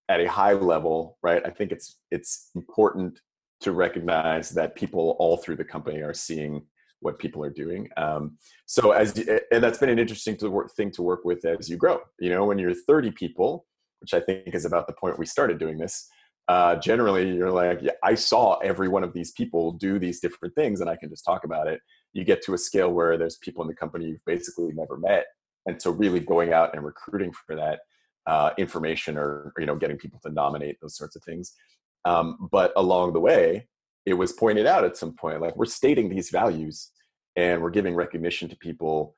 [0.08, 3.20] at a high level right i think it's it's important
[3.60, 6.62] to recognize that people all through the company are seeing
[7.02, 7.88] what people are doing.
[7.96, 9.16] Um, so as
[9.50, 12.00] and that's been an interesting to work, thing to work with as you grow.
[12.18, 13.66] You know, when you're 30 people,
[14.00, 16.08] which I think is about the point we started doing this.
[16.48, 20.54] Uh, generally, you're like, yeah, I saw every one of these people do these different
[20.56, 21.80] things, and I can just talk about it.
[22.14, 25.26] You get to a scale where there's people in the company you've basically never met,
[25.66, 27.80] and so really going out and recruiting for that
[28.26, 31.52] uh, information, or, you know, getting people to nominate those sorts of things.
[32.04, 33.66] Um, but along the way,
[34.06, 36.90] it was pointed out at some point like we're stating these values
[37.36, 39.14] and we're giving recognition to people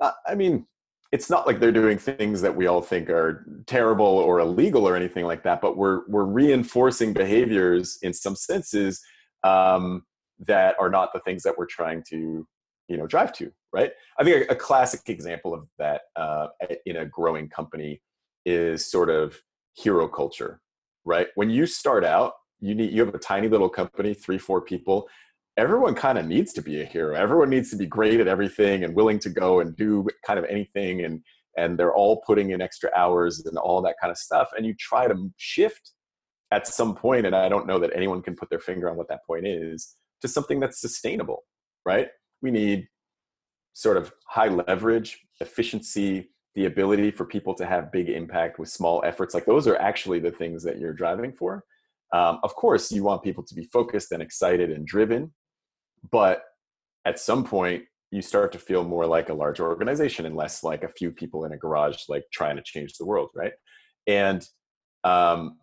[0.00, 0.66] uh, i mean
[1.10, 4.96] it's not like they're doing things that we all think are terrible or illegal or
[4.96, 9.00] anything like that but we're we're reinforcing behaviors in some senses
[9.44, 10.04] um,
[10.38, 12.46] that are not the things that we're trying to
[12.88, 16.48] you know drive to right i think a, a classic example of that uh,
[16.86, 18.00] in a growing company
[18.44, 19.40] is sort of
[19.74, 20.60] hero culture
[21.04, 21.26] right?
[21.34, 25.08] When you start out you need you have a tiny little company three four people.
[25.56, 27.14] Everyone kind of needs to be a hero.
[27.14, 30.44] Everyone needs to be great at everything and willing to go and do kind of
[30.46, 31.20] anything and
[31.58, 34.74] and they're all putting in extra hours and all that kind of stuff and you
[34.78, 35.92] try to shift
[36.50, 39.06] at some point and i don't know that anyone can put their finger on what
[39.08, 41.44] that point is to something that's sustainable
[41.84, 42.08] right?
[42.40, 42.88] We need
[43.72, 49.02] sort of high leverage, efficiency, the ability for people to have big impact with small
[49.04, 51.64] efforts, like those are actually the things that you're driving for.
[52.12, 55.32] Um, of course, you want people to be focused and excited and driven,
[56.10, 56.42] but
[57.04, 60.84] at some point, you start to feel more like a large organization and less like
[60.84, 63.54] a few people in a garage, like trying to change the world, right?
[64.06, 64.46] And
[65.04, 65.56] um,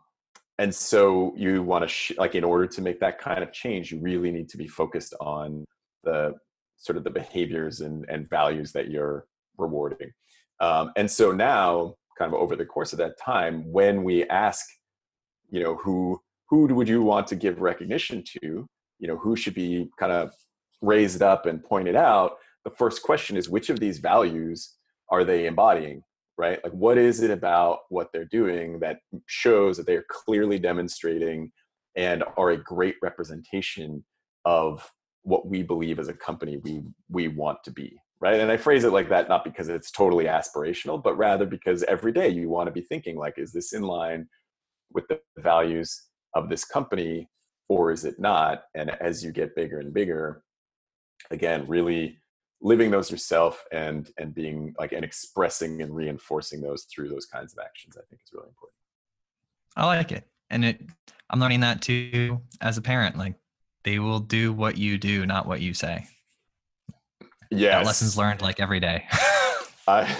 [0.58, 3.92] and so you want to sh- like in order to make that kind of change,
[3.92, 5.64] you really need to be focused on
[6.04, 6.34] the
[6.76, 9.26] sort of the behaviors and, and values that you're
[9.58, 10.12] rewarding.
[10.60, 14.66] Um, and so now, kind of over the course of that time, when we ask,
[15.50, 16.20] you know, who
[16.50, 18.68] who would you want to give recognition to?
[19.00, 20.32] You know, who should be kind of
[20.82, 22.34] raised up and pointed out?
[22.66, 24.76] The first question is, which of these values
[25.10, 26.04] are they embodying?
[26.38, 26.60] Right?
[26.64, 31.52] Like, what is it about what they're doing that shows that they are clearly demonstrating
[31.96, 34.04] and are a great representation
[34.46, 34.90] of
[35.24, 38.40] what we believe as a company we we want to be right?
[38.40, 42.12] And i phrase it like that not because it's totally aspirational but rather because every
[42.12, 44.28] day you want to be thinking like is this in line
[44.92, 47.30] with the values of this company
[47.70, 48.64] or is it not?
[48.76, 50.44] And as you get bigger and bigger
[51.32, 52.18] again really
[52.62, 57.52] living those yourself and and being like and expressing and reinforcing those through those kinds
[57.52, 58.76] of actions i think is really important.
[59.76, 60.26] I like it.
[60.50, 60.82] And it
[61.30, 63.36] i'm learning that too as a parent like
[63.84, 66.08] they will do what you do not what you say
[67.52, 69.06] yeah lessons learned like every day
[69.88, 70.18] i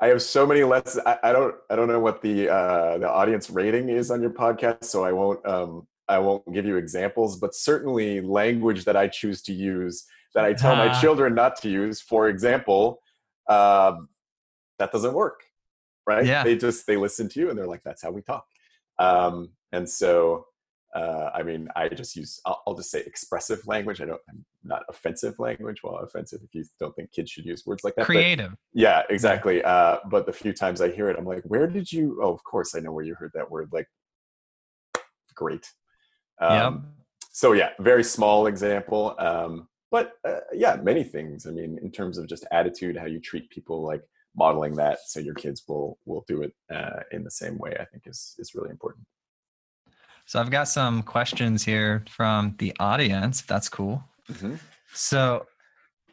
[0.00, 1.02] I have so many lessons.
[1.04, 1.54] I, I, don't.
[1.70, 5.12] I don't know what the uh, the audience rating is on your podcast, so I
[5.12, 5.44] won't.
[5.44, 10.44] Um, I won't give you examples, but certainly language that I choose to use that
[10.44, 12.00] I tell my children not to use.
[12.00, 13.00] For example,
[13.48, 14.08] um,
[14.78, 15.42] that doesn't work,
[16.06, 16.24] right?
[16.24, 16.44] Yeah.
[16.44, 18.46] They just they listen to you and they're like, "That's how we talk."
[19.00, 20.46] Um, and so
[20.98, 24.00] uh, I mean, I just use, I'll, I'll, just say expressive language.
[24.00, 25.80] I don't, I'm not offensive language.
[25.84, 28.06] Well, offensive if you don't think kids should use words like that.
[28.06, 28.50] Creative.
[28.50, 29.62] But yeah, exactly.
[29.62, 32.42] Uh, but the few times I hear it, I'm like, where did you, oh, of
[32.42, 33.68] course I know where you heard that word.
[33.72, 33.86] Like,
[35.34, 35.70] great.
[36.40, 36.82] Um, yep.
[37.30, 39.14] So yeah, very small example.
[39.20, 41.46] Um, but uh, yeah, many things.
[41.46, 44.02] I mean, in terms of just attitude, how you treat people, like
[44.34, 47.84] modeling that so your kids will, will do it uh, in the same way, I
[47.84, 49.06] think is, is really important.
[50.28, 53.40] So I've got some questions here from the audience.
[53.40, 54.04] If that's cool.
[54.30, 54.56] Mm-hmm.
[54.92, 55.46] So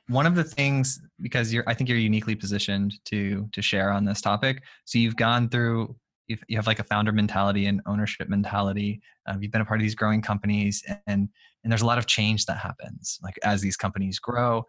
[0.08, 4.06] one of the things because you're i think you're uniquely positioned to to share on
[4.06, 5.95] this topic so you've gone through
[6.28, 9.80] you've, you have like a founder mentality and ownership mentality um, you've been a part
[9.80, 11.28] of these growing companies and
[11.63, 14.63] and there's a lot of change that happens like as these companies grow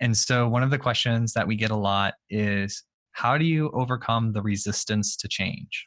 [0.00, 3.70] and so one of the questions that we get a lot is how do you
[3.70, 5.86] overcome the resistance to change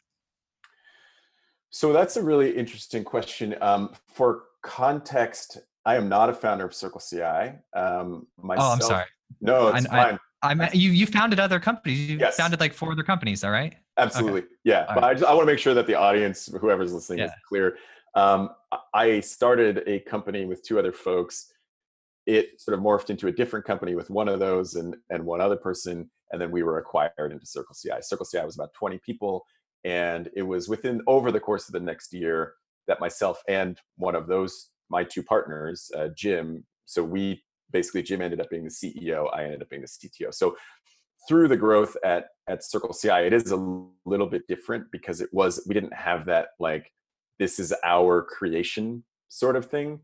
[1.76, 3.54] so that's a really interesting question.
[3.60, 7.52] Um, for context, I am not a founder of Circle CI.
[7.78, 9.04] Um, myself, oh, I'm sorry.
[9.42, 10.18] No, it's I, fine.
[10.42, 12.08] I, I, you you founded other companies.
[12.08, 12.36] You yes.
[12.36, 13.74] founded like four other companies, all right?
[13.98, 14.48] Absolutely, okay.
[14.64, 14.86] yeah.
[14.88, 15.10] All but right.
[15.10, 17.26] I, just, I want to make sure that the audience, whoever's listening, yeah.
[17.26, 17.76] is clear.
[18.14, 18.48] Um,
[18.94, 21.52] I started a company with two other folks.
[22.24, 25.42] It sort of morphed into a different company with one of those and and one
[25.42, 28.00] other person, and then we were acquired into Circle CI.
[28.00, 29.44] Circle CI was about 20 people
[29.86, 32.54] and it was within over the course of the next year
[32.88, 38.20] that myself and one of those my two partners uh, jim so we basically jim
[38.20, 40.54] ended up being the ceo i ended up being the cto so
[41.28, 45.30] through the growth at at circle ci it is a little bit different because it
[45.32, 46.90] was we didn't have that like
[47.38, 50.00] this is our creation sort of thing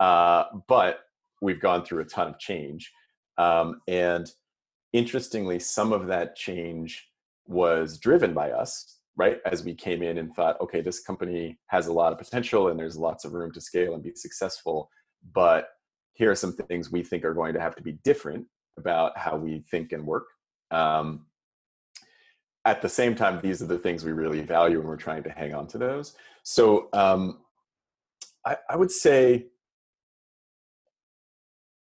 [0.00, 1.00] uh, but
[1.40, 2.92] we've gone through a ton of change
[3.38, 4.30] um, and
[4.92, 7.08] interestingly some of that change
[7.46, 11.86] was driven by us right as we came in and thought okay this company has
[11.86, 14.90] a lot of potential and there's lots of room to scale and be successful
[15.32, 15.70] but
[16.16, 18.46] here are some things we think are going to have to be different
[18.78, 20.26] about how we think and work.
[20.70, 21.26] Um,
[22.64, 25.30] at the same time these are the things we really value and we're trying to
[25.30, 26.14] hang on to those.
[26.42, 27.38] So um,
[28.44, 29.46] I, I would say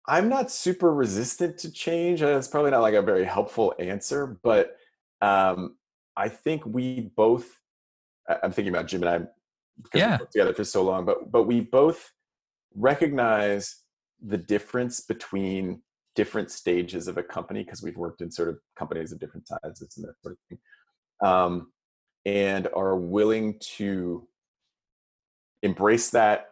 [0.09, 4.77] i'm not super resistant to change it's probably not like a very helpful answer but
[5.21, 5.75] um,
[6.17, 7.61] I think we both.
[8.43, 9.19] I'm thinking about Jim and I
[9.83, 10.17] because yeah.
[10.17, 12.13] we worked together for so long, but but we both
[12.75, 13.83] recognize
[14.25, 15.83] the difference between
[16.15, 19.95] different stages of a company because we've worked in sort of companies of different sizes
[19.97, 20.59] and that sort of thing,
[21.25, 21.73] um,
[22.25, 24.27] and are willing to
[25.63, 26.49] embrace that,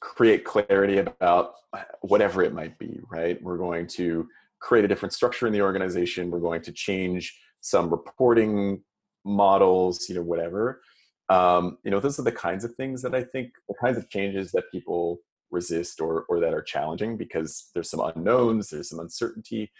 [0.00, 1.54] create clarity about
[2.00, 3.00] whatever it might be.
[3.10, 3.40] Right?
[3.42, 4.28] We're going to
[4.60, 6.30] create a different structure in the organization.
[6.30, 8.80] We're going to change some reporting
[9.24, 10.80] models, you know, whatever.
[11.28, 14.08] Um, you know, those are the kinds of things that I think, the kinds of
[14.08, 15.18] changes that people
[15.50, 19.72] resist or or that are challenging because there's some unknowns, there's some uncertainty.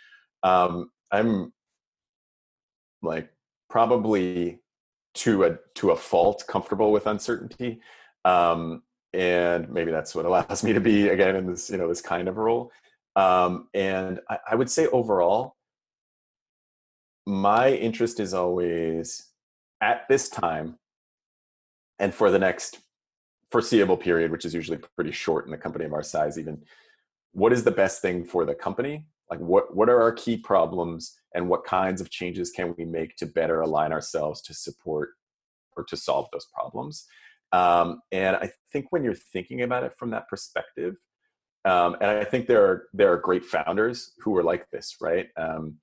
[0.43, 1.53] Um, I'm
[3.03, 3.31] like
[3.71, 4.59] probably
[5.15, 7.81] to a to a fault comfortable with uncertainty.
[8.25, 8.83] Um,
[9.13, 12.27] and maybe that's what allows me to be again in this you know this kind
[12.27, 12.73] of role
[13.15, 15.56] um, and I, I, would say overall
[17.27, 19.31] my interest is always
[19.81, 20.79] at this time
[21.99, 22.79] and for the next
[23.51, 26.63] foreseeable period which is usually pretty short in a company of our size even
[27.33, 31.19] what is the best thing for the company like what what are our key problems
[31.35, 35.11] and what kinds of changes can we make to better align ourselves to support
[35.77, 37.07] or to solve those problems
[37.53, 40.97] um, and I think when you're thinking about it from that perspective,
[41.65, 45.29] um, and I think there are there are great founders who are like this, right?
[45.37, 45.77] Um,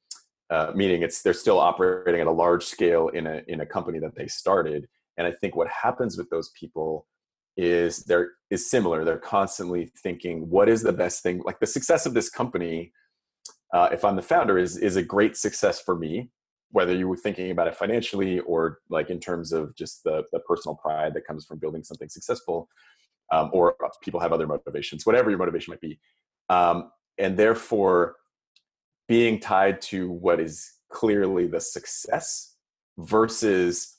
[0.53, 3.97] uh, meaning it's they're still operating at a large scale in a in a company
[3.97, 4.87] that they started.
[5.17, 7.07] And I think what happens with those people
[7.57, 9.03] is there is similar.
[9.03, 11.41] They're constantly thinking, what is the best thing?
[11.43, 12.91] Like the success of this company,
[13.73, 16.29] uh, if I'm the founder, is is a great success for me
[16.73, 20.39] whether you were thinking about it financially or like in terms of just the, the
[20.39, 22.67] personal pride that comes from building something successful
[23.31, 25.99] um, or people have other motivations whatever your motivation might be
[26.49, 26.89] um,
[27.19, 28.15] and therefore
[29.07, 32.55] being tied to what is clearly the success
[32.97, 33.97] versus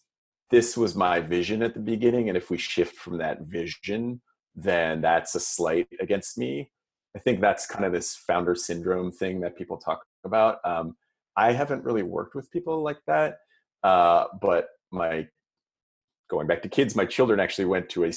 [0.51, 4.21] this was my vision at the beginning and if we shift from that vision
[4.55, 6.71] then that's a slight against me
[7.17, 10.95] i think that's kind of this founder syndrome thing that people talk about um,
[11.37, 13.39] I haven't really worked with people like that.
[13.83, 15.27] Uh, but my
[16.31, 18.13] going back to kids, my children actually went to a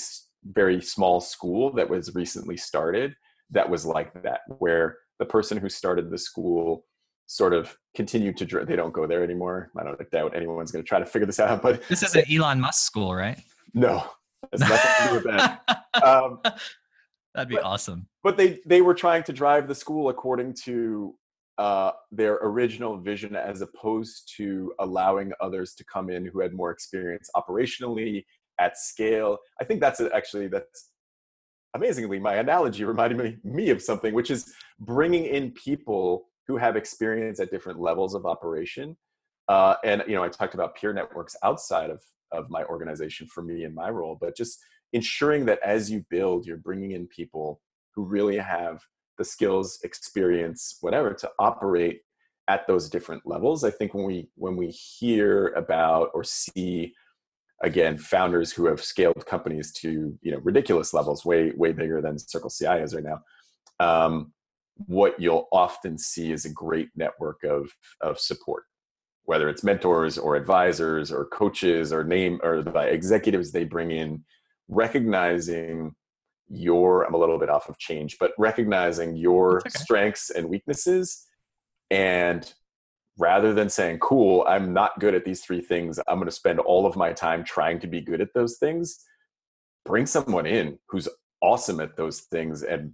[0.46, 3.16] very small school that was recently started
[3.50, 6.86] that was like that, where the person who started the school
[7.28, 9.70] sort of continued to they don't go there anymore.
[9.78, 12.24] I don't doubt anyone's going to try to figure this out, but this is an
[12.32, 13.40] Elon Musk school, right?
[13.74, 14.04] No,
[14.52, 15.62] has nothing to do with that.
[16.04, 16.40] Um,
[17.36, 18.08] That'd be but, awesome.
[18.24, 21.16] But they they were trying to drive the school according to
[21.58, 26.72] uh, their original vision as opposed to allowing others to come in who had more
[26.72, 28.26] experience operationally
[28.60, 29.38] at scale.
[29.62, 30.90] I think that's actually that's
[31.74, 36.76] amazingly my analogy reminded me, me of something, which is bringing in people who have
[36.76, 38.96] experience at different levels of operation.
[39.48, 42.02] Uh, and you know, I talked about peer networks outside of
[42.34, 44.60] of my organization for me and my role, but just
[44.92, 47.62] ensuring that as you build, you're bringing in people
[47.96, 48.82] who really have
[49.18, 52.02] the skills experience whatever to operate
[52.48, 56.94] at those different levels i think when we when we hear about or see
[57.64, 62.18] again founders who have scaled companies to you know ridiculous levels way way bigger than
[62.20, 63.20] circle ci is right now
[63.80, 64.34] um,
[64.86, 68.64] what you'll often see is a great network of of support
[69.24, 74.24] whether it's mentors or advisors or coaches or name or the executives they bring in
[74.68, 75.94] recognizing
[76.50, 79.70] your i'm a little bit off of change but recognizing your okay.
[79.70, 81.26] strengths and weaknesses
[81.90, 82.54] and
[83.18, 86.00] rather than saying cool i'm not good at these three things.
[86.08, 89.00] I'm going to spend all of my time trying to be good at those things.
[89.86, 91.08] Bring someone in who's
[91.42, 92.94] awesome at those things and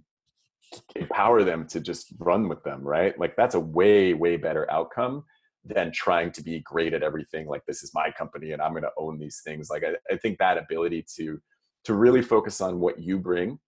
[0.96, 3.18] empower them to just run with them right?
[3.18, 5.24] Like that's a way way better outcome
[5.64, 8.82] than trying to be great at everything like this is my company and i'm going
[8.82, 9.70] to own these things.
[9.70, 11.40] Like I, I think that ability to
[11.84, 13.58] to really focus on what you bring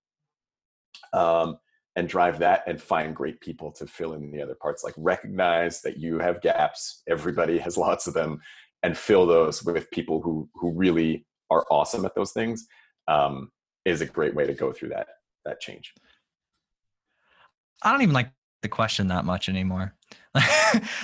[1.12, 1.58] um,
[1.96, 4.84] and drive that and find great people to fill in the other parts.
[4.84, 7.02] Like recognize that you have gaps.
[7.08, 8.40] Everybody has lots of them
[8.82, 12.66] and fill those with people who who really are awesome at those things
[13.08, 13.50] um,
[13.84, 15.08] is a great way to go through that
[15.44, 15.92] that change.
[17.82, 18.30] I don't even like
[18.62, 19.94] the question that much anymore.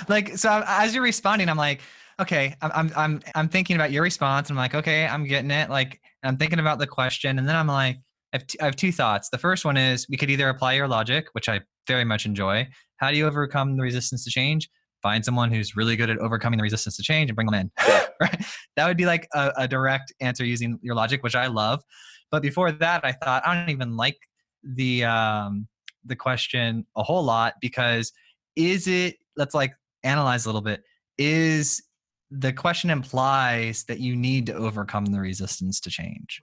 [0.09, 1.81] Like so as you're responding i'm like
[2.21, 4.51] okay i'm i'm i'm thinking about your response.
[4.51, 7.67] I'm like okay i'm getting it like I'm thinking about the question, and then I'm
[7.67, 7.99] like,
[8.33, 9.29] I have, t- I have two thoughts.
[9.29, 12.67] The first one is we could either apply your logic, which I very much enjoy.
[12.97, 14.69] How do you overcome the resistance to change?
[15.03, 17.71] Find someone who's really good at overcoming the resistance to change and bring them in.
[18.21, 18.45] right?
[18.77, 21.83] That would be like a, a direct answer using your logic, which I love.
[22.31, 24.17] But before that, I thought I don't even like
[24.63, 25.67] the um,
[26.05, 28.13] the question a whole lot because
[28.57, 29.17] is it?
[29.37, 29.75] Let's like
[30.05, 30.83] analyze a little bit.
[31.19, 31.83] Is
[32.31, 36.43] the question implies that you need to overcome the resistance to change.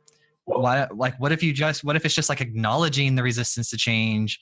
[0.58, 3.78] Why, like, what if you just, what if it's just like acknowledging the resistance to
[3.78, 4.39] change?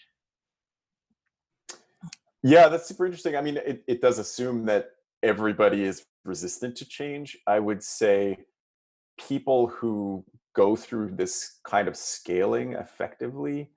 [2.43, 3.36] Yeah, that's super interesting.
[3.36, 4.91] I mean, it, it does assume that
[5.22, 7.38] everybody is resistant to change.
[7.47, 8.38] I would say
[9.20, 10.24] people who
[10.55, 13.70] go through this kind of scaling effectively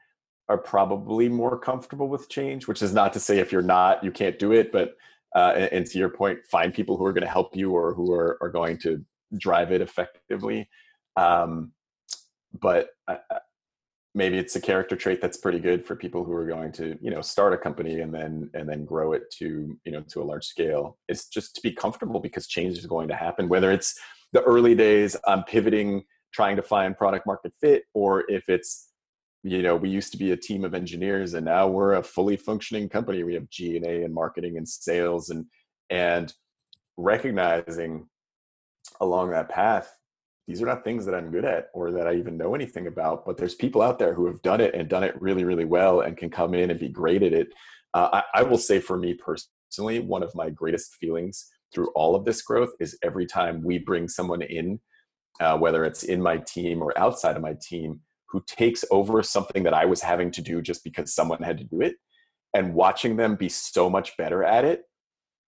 [0.49, 4.11] are probably more comfortable with change, which is not to say if you're not, you
[4.11, 4.97] can't do it, but
[5.37, 7.95] uh, and, and, to your point, find people who are going to help you or
[7.95, 9.05] who are, are going to
[9.39, 10.68] drive it effectively.
[11.16, 11.70] Um,
[12.59, 13.18] but I,
[14.14, 17.11] maybe it's a character trait that's pretty good for people who are going to you
[17.11, 20.24] know start a company and then and then grow it to you know to a
[20.24, 20.98] large scale.
[21.09, 23.98] It's just to be comfortable because change is going to happen whether it's
[24.32, 28.90] the early days i'm pivoting trying to find product market fit or if it's
[29.42, 32.36] you know we used to be a team of engineers and now we're a fully
[32.36, 33.22] functioning company.
[33.22, 35.46] We have g&a and marketing and sales and
[35.88, 36.32] and
[36.96, 38.07] recognizing
[39.01, 39.96] along that path
[40.51, 43.24] these are not things that i'm good at or that i even know anything about
[43.24, 46.01] but there's people out there who have done it and done it really really well
[46.01, 47.48] and can come in and be great at it.
[47.94, 52.16] Uh, I, I will say for me personally one of my greatest feelings through all
[52.16, 54.80] of this growth is every time we bring someone in
[55.38, 59.62] uh, whether it's in my team or outside of my team who takes over something
[59.62, 61.94] that I was having to do just because someone had to do it
[62.55, 64.82] and watching them be so much better at it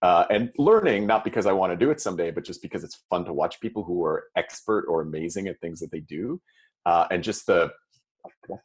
[0.02, 3.04] uh, and learning not because I want to do it someday, but just because it's
[3.08, 6.40] fun to watch people who are expert or amazing at things that they do,
[6.86, 7.70] uh, and just the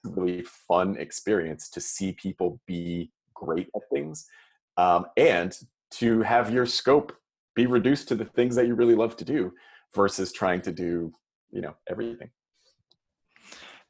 [0.03, 4.25] really fun experience to see people be great at things,
[4.77, 5.57] um, and
[5.91, 7.15] to have your scope
[7.55, 9.53] be reduced to the things that you really love to do,
[9.95, 11.11] versus trying to do
[11.51, 12.29] you know everything.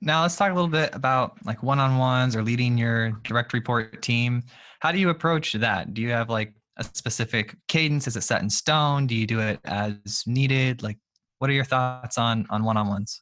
[0.02, 4.44] Now let's talk a little bit about like one-on-ones or leading your direct report team.
[4.80, 5.96] How do you approach that?
[5.96, 8.08] Do you have like a specific cadence?
[8.08, 9.08] Is it set in stone?
[9.08, 10.84] Do you do it as needed?
[10.84, 10.98] Like,
[11.40, 13.22] what are your thoughts on on one-on-ones?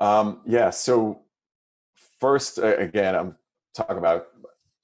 [0.00, 0.70] Um, yeah.
[0.70, 1.22] So
[2.20, 3.36] first, again, I'm
[3.74, 4.26] talking about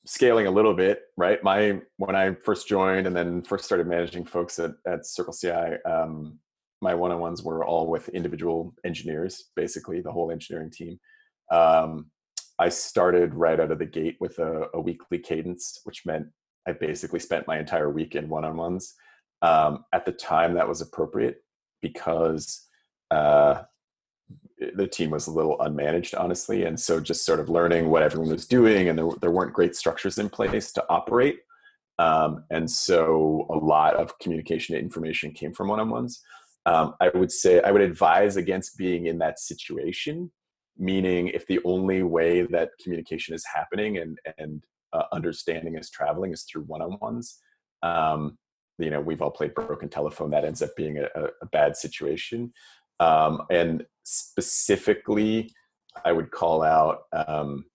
[0.07, 1.43] scaling a little bit, right?
[1.43, 5.77] My when I first joined and then first started managing folks at at Circle CI,
[5.87, 6.39] um,
[6.81, 10.99] my one-on-ones were all with individual engineers, basically the whole engineering team.
[11.51, 12.11] Um,
[12.59, 16.27] I started right out of the gate with a, a, weekly cadence, which meant
[16.67, 18.95] I basically spent my entire week in one-on-ones.
[19.43, 21.45] Um, at the time, that was appropriate
[21.83, 22.67] because
[23.11, 23.63] uh,
[24.75, 28.31] the team was a little unmanaged, honestly, and so just sort of learning what everyone
[28.31, 31.41] was doing, and there there weren't great structures in place to operate.
[31.99, 36.23] Um, and so a lot of communication and information came from one-on-ones
[36.67, 40.31] um, I would say I would advise against being in that situation.
[40.77, 44.65] Meaning, if the only way that communication is happening and and
[44.95, 47.39] uh, understanding is traveling is through one-on-ones,
[47.83, 48.39] um,
[48.79, 50.31] you know, we've all played broken telephone.
[50.31, 51.09] That ends up being a,
[51.43, 52.53] a bad situation.
[53.01, 55.53] Um, and specifically,
[56.05, 57.67] I would call out um,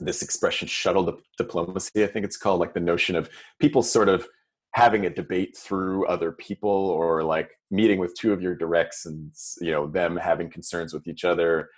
[0.00, 2.04] this expression shuttle diplomacy.
[2.04, 4.26] I think it's called like the notion of people sort of
[4.74, 9.32] having a debate through other people or like meeting with two of your directs and
[9.60, 11.70] you know them having concerns with each other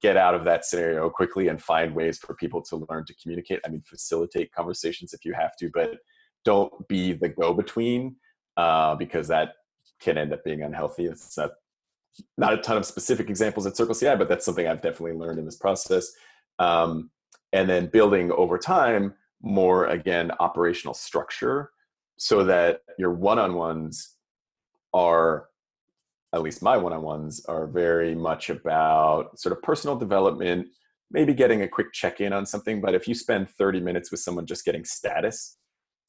[0.00, 3.60] get out of that scenario quickly and find ways for people to learn to communicate.
[3.64, 5.98] I mean facilitate conversations if you have to but
[6.44, 8.16] don't be the go-between
[8.56, 9.54] uh, because that
[10.00, 11.06] can end up being unhealthy.
[11.06, 11.50] It's not
[12.36, 15.38] not a ton of specific examples at circle ci but that's something i've definitely learned
[15.38, 16.10] in this process.
[16.58, 17.10] Um,
[17.52, 21.70] and then building over time more again operational structure
[22.18, 24.16] so that your one-on-ones
[24.92, 25.48] are
[26.32, 30.68] at least my one-on-ones are very much about sort of personal development
[31.10, 34.46] maybe getting a quick check-in on something but if you spend 30 minutes with someone
[34.46, 35.56] just getting status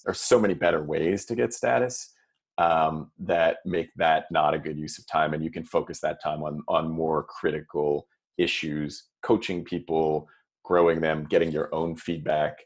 [0.05, 2.13] there's so many better ways to get status
[2.57, 6.21] um, that make that not a good use of time and you can focus that
[6.21, 8.07] time on on more critical
[8.37, 10.27] issues coaching people
[10.63, 12.57] growing them getting your own feedback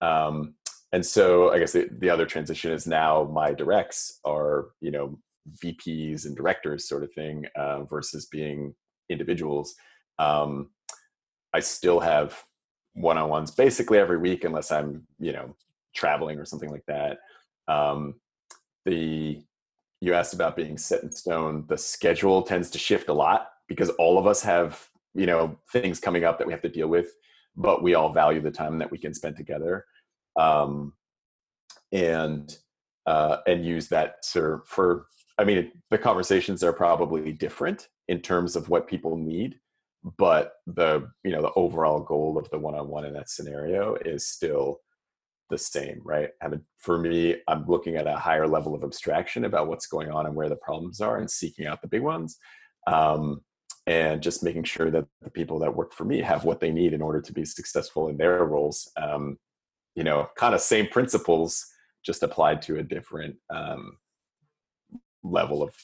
[0.00, 0.54] um,
[0.92, 5.18] and so i guess the, the other transition is now my directs are you know
[5.64, 8.74] vps and directors sort of thing uh, versus being
[9.08, 9.74] individuals
[10.18, 10.70] um,
[11.54, 12.42] i still have
[12.94, 15.54] one-on-ones basically every week unless i'm you know
[15.94, 17.18] traveling or something like that.
[17.68, 18.14] Um,
[18.84, 19.42] the
[20.00, 21.64] you asked about being set in stone.
[21.68, 26.00] The schedule tends to shift a lot because all of us have you know things
[26.00, 27.08] coming up that we have to deal with
[27.56, 29.84] but we all value the time that we can spend together
[30.38, 30.92] um,
[31.90, 32.58] and
[33.06, 35.06] uh, and use that for, for
[35.40, 39.58] I mean the conversations are probably different in terms of what people need,
[40.18, 44.80] but the you know the overall goal of the one-on-one in that scenario is still
[45.48, 46.28] the same, right?
[46.42, 50.10] I mean, for me, I'm looking at a higher level of abstraction about what's going
[50.10, 52.36] on and where the problems are, and seeking out the big ones.
[52.86, 53.40] Um,
[53.86, 56.92] and just making sure that the people that work for me have what they need
[56.92, 58.90] in order to be successful in their roles.
[58.96, 59.38] Um,
[59.96, 61.66] you know, kind of same principles,
[62.04, 63.96] just applied to a different um,
[65.22, 65.74] level of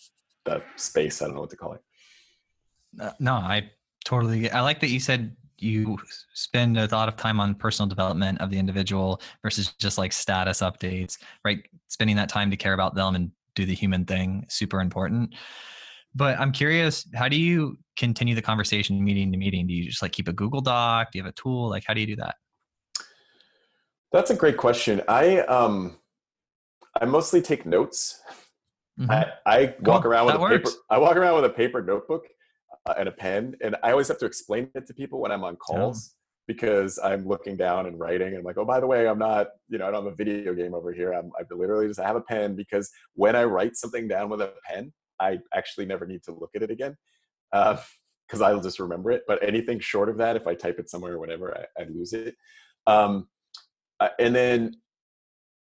[0.45, 1.23] the space.
[1.23, 1.83] I don't know what to call it.
[3.01, 3.71] Uh, no, I
[4.05, 4.51] totally.
[4.51, 5.99] I like that you said you
[6.35, 10.61] spend a lot of time on personal development of the individual versus just like status
[10.61, 11.63] updates, right?
[11.89, 15.35] Spending that time to care about them and do the human thing, super important.
[16.15, 19.67] But I'm curious, how do you continue the conversation meeting to meeting?
[19.67, 21.13] Do you just like keep a Google Doc?
[21.13, 21.69] Do you have a tool?
[21.69, 22.37] Like, how do you do that?
[24.13, 25.03] That's a great question.
[25.09, 25.99] I um,
[27.01, 28.21] I mostly take notes.
[28.99, 29.11] Mm-hmm.
[29.11, 30.13] I, I walk cool.
[30.13, 30.71] around with a works.
[30.71, 30.83] paper.
[30.91, 32.27] I walk around with a paper notebook
[32.87, 35.45] uh, and a pen, and I always have to explain it to people when I'm
[35.45, 36.15] on calls
[36.47, 39.49] because I'm looking down and writing, and I'm like, oh, by the way, I'm not,
[39.69, 41.13] you know, I don't have a video game over here.
[41.13, 44.53] I'm, I literally just have a pen because when I write something down with a
[44.67, 46.97] pen, I actually never need to look at it again
[47.51, 49.23] because uh, I'll just remember it.
[49.27, 52.13] But anything short of that, if I type it somewhere or whatever, I, I lose
[52.13, 52.37] it.
[52.87, 53.29] Um,
[53.99, 54.77] uh, and then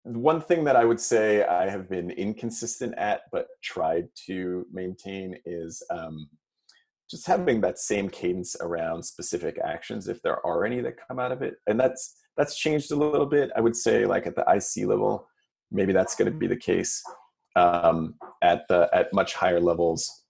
[0.06, 5.36] one thing that I would say I have been inconsistent at, but tried to maintain
[5.44, 6.28] is um,
[7.10, 11.32] just having that same cadence around specific actions, if there are any that come out
[11.32, 11.56] of it.
[11.66, 13.50] And that's that's changed a little bit.
[13.56, 15.26] I would say, like at the IC level,
[15.72, 17.02] maybe that's going to be the case.
[17.56, 20.24] Um, at the at much higher levels,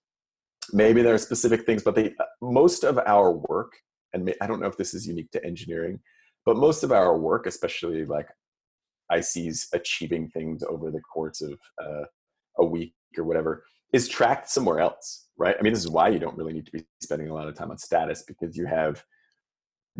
[0.72, 3.72] maybe there are specific things, but they most of our work,
[4.14, 6.00] and I don't know if this is unique to engineering,
[6.46, 8.28] but most of our work, especially like
[9.12, 12.04] ICs achieving things over the course of uh,
[12.58, 15.56] a week or whatever is tracked somewhere else, right?
[15.58, 17.54] I mean, this is why you don't really need to be spending a lot of
[17.54, 19.02] time on status because you have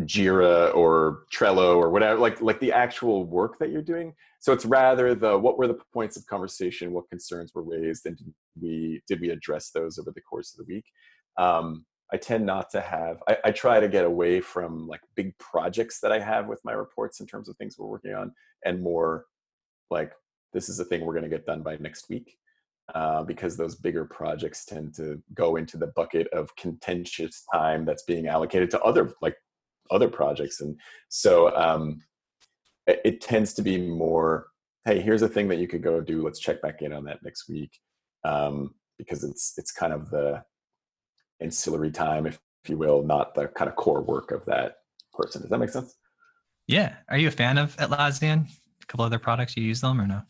[0.01, 4.13] Jira or Trello or whatever, like like the actual work that you're doing.
[4.41, 8.17] So it's rather the what were the points of conversation, what concerns were raised, and
[8.17, 10.85] did we did we address those over the course of the week?
[11.39, 13.23] Um, I tend not to have.
[13.29, 16.73] I, I, try to get away from like big projects that I have with my
[16.73, 18.33] reports in terms of things we're working on,
[18.65, 19.25] and more
[19.91, 20.13] like
[20.53, 22.39] this is a thing we're going to get done by next week,
[22.95, 28.05] uh, because those bigger projects tend to go into the bucket of contentious time that's
[28.05, 29.37] being allocated to other like
[29.91, 30.79] other projects, and
[31.09, 32.01] so um,
[32.87, 34.49] it, it tends to be more.
[34.85, 36.23] Hey, here's a thing that you could go do.
[36.23, 37.81] Let's check back in on that next week,
[38.25, 40.45] um, because it's it's kind of the
[41.41, 44.79] ancillary time, if, if you will, not the kind of core work of that
[45.13, 45.43] person.
[45.43, 45.95] Does that make sense?
[46.67, 46.95] Yeah.
[47.09, 48.47] Are you a fan of Atlassian?
[48.83, 50.23] A couple other products you use them or no?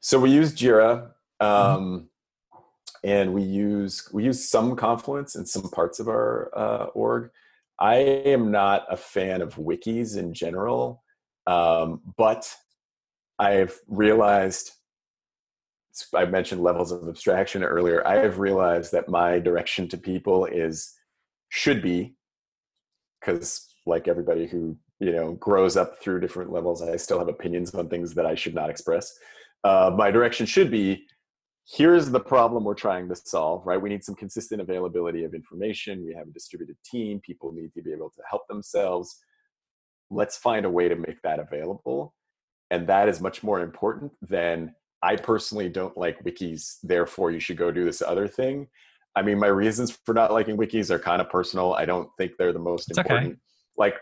[0.00, 1.10] So we use Jira,
[1.40, 1.46] mm-hmm.
[1.46, 2.08] um,
[2.54, 3.08] mm-hmm.
[3.08, 7.30] and we use we use some Confluence in some parts of our uh, org.
[7.78, 11.02] I am not a fan of wikis in general,
[11.46, 12.50] um, but
[13.38, 14.72] I've realized
[16.14, 18.06] I mentioned levels of abstraction earlier.
[18.06, 20.92] I have realized that my direction to people is
[21.48, 22.14] should be
[23.20, 27.74] because like everybody who you know grows up through different levels, I still have opinions
[27.74, 29.12] on things that I should not express.
[29.64, 31.06] Uh, my direction should be
[31.66, 33.80] here's the problem we're trying to solve right?
[33.80, 36.04] We need some consistent availability of information.
[36.04, 37.20] We have a distributed team.
[37.20, 39.18] People need to be able to help themselves.
[40.10, 42.14] Let's find a way to make that available.
[42.70, 47.56] And that is much more important than I personally don't like wikis, therefore you should
[47.56, 48.68] go do this other thing.
[49.16, 51.74] I mean, my reasons for not liking wikis are kind of personal.
[51.74, 53.32] I don't think they're the most it's important.
[53.32, 53.40] Okay.
[53.76, 53.96] Like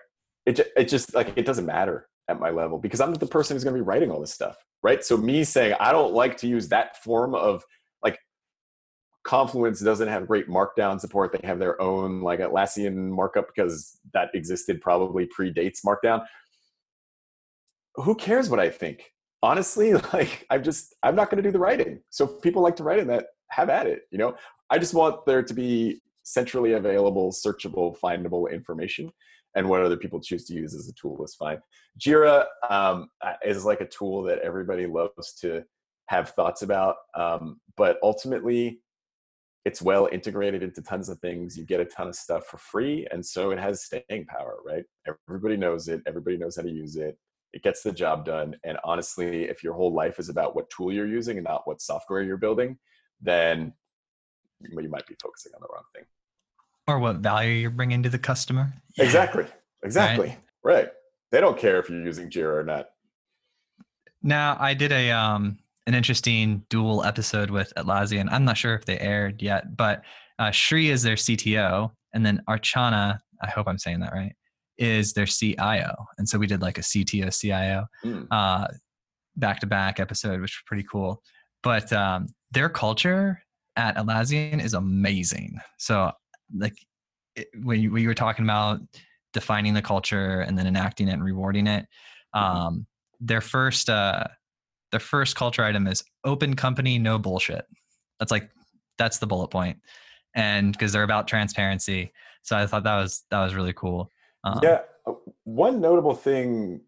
[0.44, 3.64] it, it just like it doesn't matter at my level because I'm the person who's
[3.64, 5.03] going to be writing all this stuff, right?
[5.03, 7.64] So me saying I don't like to use that form of
[8.03, 8.18] like
[9.24, 11.32] Confluence doesn't have great markdown support.
[11.32, 16.24] They have their own like Atlassian markup because that existed probably predates markdown.
[17.94, 19.12] Who cares what I think?
[19.43, 22.01] Honestly, like I'm just I'm not going to do the writing.
[22.11, 24.03] So people like to write in that, have at it.
[24.11, 24.34] You know,
[24.70, 29.11] I just want there to be centrally available, searchable, findable information,
[29.55, 31.59] and what other people choose to use as a tool is fine.
[31.99, 33.09] Jira um,
[33.45, 35.64] is like a tool that everybody loves to
[36.07, 38.80] have thoughts about, um, but ultimately.
[39.64, 41.59] It's well integrated into tons of things.
[41.59, 44.84] You get a ton of stuff for free, and so it has staying power, right?
[45.28, 46.01] Everybody knows it.
[46.07, 47.18] Everybody knows how to use it
[47.53, 50.92] it gets the job done and honestly if your whole life is about what tool
[50.92, 52.78] you're using and not what software you're building
[53.20, 53.72] then
[54.61, 56.05] you might be focusing on the wrong thing
[56.86, 59.05] or what value you're bringing to the customer yeah.
[59.07, 59.46] exactly
[59.82, 60.28] exactly
[60.64, 60.74] right.
[60.74, 60.88] right
[61.30, 62.90] they don't care if you're using jira or not
[64.22, 68.28] now i did a um an interesting dual episode with Atlassian.
[68.30, 70.03] I'm not sure if they aired yet, but
[70.38, 74.34] uh, Sri is their CTO, and then Archana, I hope I'm saying that right,
[74.79, 76.07] is their CIO.
[76.18, 78.26] And so we did like a CTO CIO mm.
[78.31, 78.68] uh,
[79.37, 81.22] back-to-back episode, which was pretty cool.
[81.62, 83.43] But um, their culture
[83.76, 85.59] at Atlassian is amazing.
[85.79, 86.12] So
[86.57, 86.76] like
[87.37, 88.81] it, when, you, when you were talking about
[89.33, 91.87] defining the culture and then enacting it and rewarding it,
[92.35, 92.57] mm-hmm.
[92.57, 92.87] um,
[93.20, 94.24] their first uh,
[94.91, 97.66] their first culture item is open company, no bullshit.
[98.18, 98.49] That's like
[98.97, 99.79] that's the bullet point,
[100.35, 102.12] and because they're about transparency.
[102.43, 104.11] So I thought that was that was really cool.
[104.49, 105.12] Um, yeah, uh,
[105.44, 106.80] one notable thing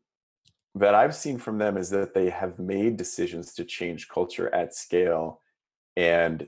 [0.74, 4.74] that I've seen from them is that they have made decisions to change culture at
[4.74, 5.40] scale
[5.96, 6.46] and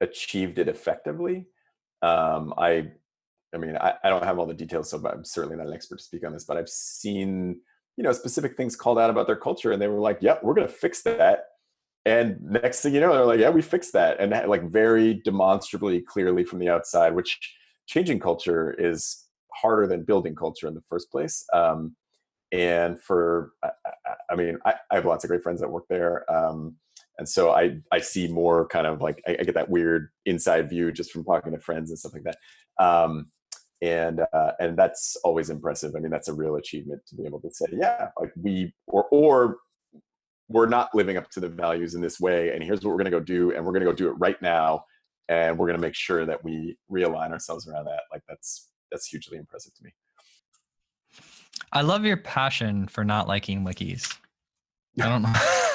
[0.00, 1.46] achieved it effectively.
[2.02, 2.90] Um, I,
[3.54, 5.98] I mean, I, I don't have all the details, so I'm certainly not an expert
[5.98, 7.60] to speak on this, but I've seen,
[7.96, 10.54] you know, specific things called out about their culture, and they were like, "Yep, we're
[10.54, 11.46] going to fix that."
[12.04, 15.14] And next thing you know, they're like, "Yeah, we fixed that," and that, like very
[15.24, 19.24] demonstrably, clearly from the outside, which changing culture is
[19.60, 21.44] harder than building culture in the first place.
[21.52, 21.96] Um,
[22.52, 23.70] and for, I,
[24.30, 26.30] I mean, I, I, have lots of great friends that work there.
[26.32, 26.76] Um,
[27.18, 30.70] and so I, I see more kind of like, I, I, get that weird inside
[30.70, 32.82] view just from talking to friends and stuff like that.
[32.82, 33.30] Um,
[33.82, 35.94] and, uh, and that's always impressive.
[35.94, 39.06] I mean, that's a real achievement to be able to say, yeah, like we, or,
[39.10, 39.58] or
[40.48, 42.52] we're not living up to the values in this way.
[42.54, 43.52] And here's what we're going to go do.
[43.54, 44.84] And we're going to go do it right now.
[45.28, 48.02] And we're going to make sure that we realign ourselves around that.
[48.10, 49.94] Like that's, that's hugely impressive to me.
[51.72, 54.16] I love your passion for not liking wikis.
[55.00, 55.32] I don't know.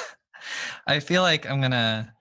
[0.86, 2.12] I feel like I'm gonna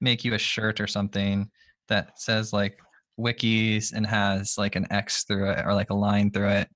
[0.00, 1.50] make you a shirt or something
[1.88, 2.78] that says like
[3.18, 6.68] wikis and has like an X through it or like a line through it.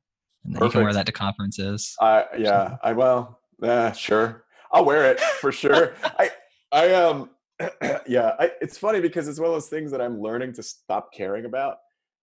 [0.44, 0.64] And then Perfect.
[0.64, 1.94] you can wear that to conferences.
[2.00, 4.44] Uh, yeah, I well, yeah, sure.
[4.72, 5.94] I'll wear it for sure.
[6.18, 6.30] I
[6.72, 7.30] I um
[8.06, 11.12] yeah, I, it's funny because it's one of those things that I'm learning to stop
[11.12, 11.78] caring about.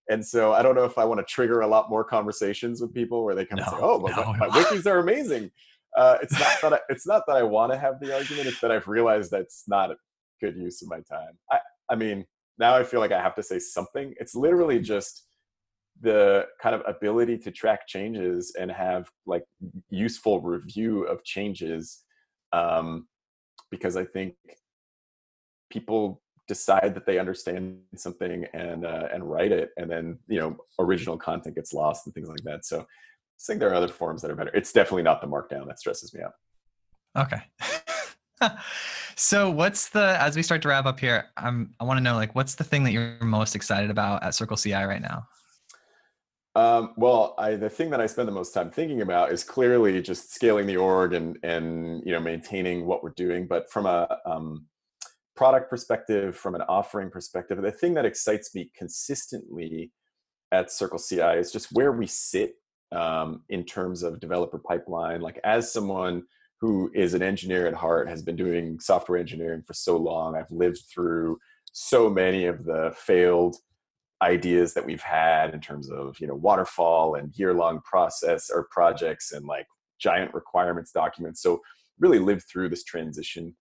[0.09, 2.93] And so I don't know if I want to trigger a lot more conversations with
[2.93, 4.33] people where they come no, and say, "Oh, well, no.
[4.33, 5.49] my, my wikis are amazing."
[5.95, 8.47] Uh, it's not that I, it's not that I want to have the argument.
[8.47, 9.95] It's that I've realized that's not a
[10.41, 11.37] good use of my time.
[11.51, 12.25] I, I mean,
[12.57, 14.13] now I feel like I have to say something.
[14.19, 14.83] It's literally mm.
[14.83, 15.25] just
[16.01, 19.43] the kind of ability to track changes and have like
[19.89, 22.03] useful review of changes,
[22.51, 23.07] um,
[23.71, 24.35] because I think
[25.71, 30.57] people decide that they understand something and uh, and write it, and then you know
[30.79, 32.65] original content gets lost and things like that.
[32.65, 32.85] So I
[33.45, 34.51] think there are other forms that are better.
[34.53, 36.33] It's definitely not the markdown that stresses me out.
[37.15, 37.41] Okay.
[39.15, 42.15] so what's the as we start to wrap up here, I'm I want to know
[42.15, 45.27] like what's the thing that you're most excited about at Circle CI right now?
[46.55, 49.99] Um, well, I, the thing that I spend the most time thinking about is clearly
[50.01, 53.47] just scaling the org and and you know maintaining what we're doing.
[53.47, 54.65] But from a um,
[55.43, 59.91] product perspective, from an offering perspective, the thing that excites me consistently
[60.53, 62.53] at Circle CI is just where we sit
[62.93, 65.19] um, in terms of developer pipeline.
[65.19, 66.23] Like as someone
[66.61, 70.49] who is an engineer at heart, has been doing software engineering for so long, I've
[70.49, 71.39] lived through
[71.73, 73.57] so many of the failed
[74.21, 78.69] ideas that we've had in terms of you know waterfall and year long process or
[78.71, 79.67] projects and like
[79.99, 81.41] giant requirements documents.
[81.41, 81.59] So
[81.99, 83.53] really lived through this transition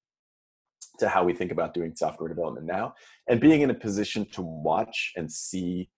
[0.98, 2.94] to how we think about doing software development now
[3.28, 5.88] and being in a position to watch and see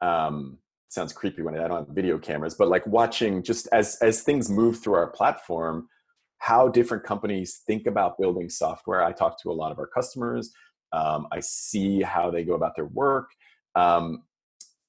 [0.00, 0.58] um,
[0.88, 4.50] sounds creepy when I don't have video cameras, but like watching just as as things
[4.50, 5.88] move through our platform,
[6.38, 9.02] how different companies think about building software.
[9.04, 10.52] I talk to a lot of our customers.
[10.92, 13.28] Um, I see how they go about their work.
[13.74, 14.22] Um,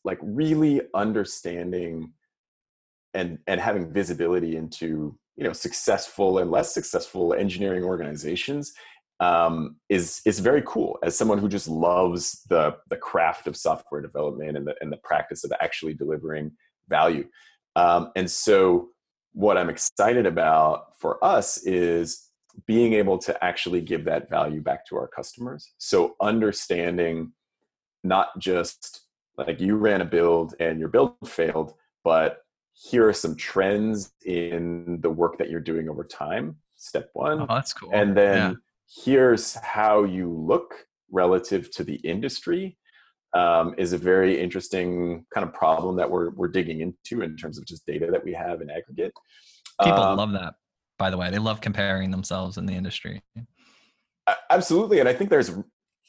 [0.03, 2.13] like really understanding
[3.13, 8.73] and and having visibility into you know successful and less successful engineering organizations
[9.19, 14.01] um, is is very cool as someone who just loves the the craft of software
[14.01, 16.51] development and the and the practice of actually delivering
[16.87, 17.27] value.
[17.75, 18.89] Um, and so,
[19.33, 22.29] what I'm excited about for us is
[22.65, 25.73] being able to actually give that value back to our customers.
[25.77, 27.31] So understanding
[28.03, 29.01] not just
[29.37, 32.39] like you ran a build and your build failed, but
[32.73, 36.55] here are some trends in the work that you're doing over time.
[36.77, 37.41] Step one.
[37.41, 37.91] Oh, that's cool.
[37.93, 38.57] And then yeah
[38.89, 40.73] here's how you look
[41.11, 42.77] relative to the industry
[43.33, 47.57] um, is a very interesting kind of problem that we're, we're digging into in terms
[47.57, 49.13] of just data that we have in aggregate.
[49.81, 50.55] People um, love that,
[50.97, 51.29] by the way.
[51.29, 53.21] They love comparing themselves in the industry.
[54.49, 54.99] Absolutely.
[54.99, 55.51] And I think there's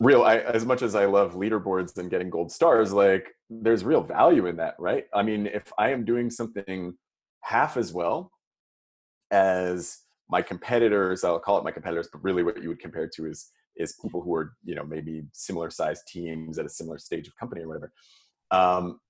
[0.00, 4.02] real, I, as much as I love leaderboards and getting gold stars, like there's real
[4.02, 5.04] value in that, right?
[5.14, 6.94] I mean, if I am doing something
[7.42, 8.30] half as well
[9.30, 9.98] as
[10.30, 13.50] my competitors i'll call it my competitors but really what you would compare to is
[13.78, 17.36] is people who are you know maybe similar sized teams at a similar stage of
[17.36, 17.92] company or whatever.
[18.50, 19.00] Um,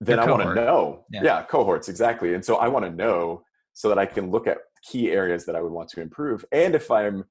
[0.00, 1.22] then i want to know yeah.
[1.24, 2.34] yeah cohorts exactly.
[2.34, 5.56] And so i want to know so that i can look at key areas that
[5.56, 6.44] i would want to improve.
[6.52, 7.24] And if i'm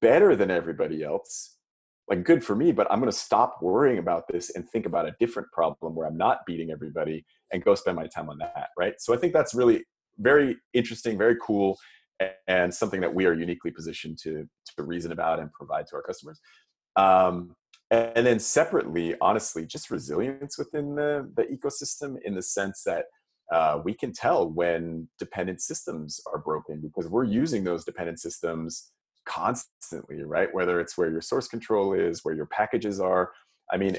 [0.00, 1.56] better than everybody else
[2.08, 5.06] like good for me but i'm going to stop worrying about this and think about
[5.06, 7.22] a different problem where i'm not beating everybody
[7.52, 8.94] and go spend my time on that right?
[8.98, 9.84] So i think that's really
[10.18, 11.78] very interesting very cool
[12.46, 16.02] and something that we are uniquely positioned to to reason about and provide to our
[16.02, 16.40] customers.
[16.96, 17.54] Um,
[17.90, 23.06] and then separately, honestly, just resilience within the, the ecosystem in the sense that
[23.50, 28.90] uh, we can tell when dependent systems are broken because we're using those dependent systems
[29.24, 30.52] constantly, right?
[30.52, 33.32] Whether it's where your source control is, where your packages are.
[33.72, 33.96] I mean,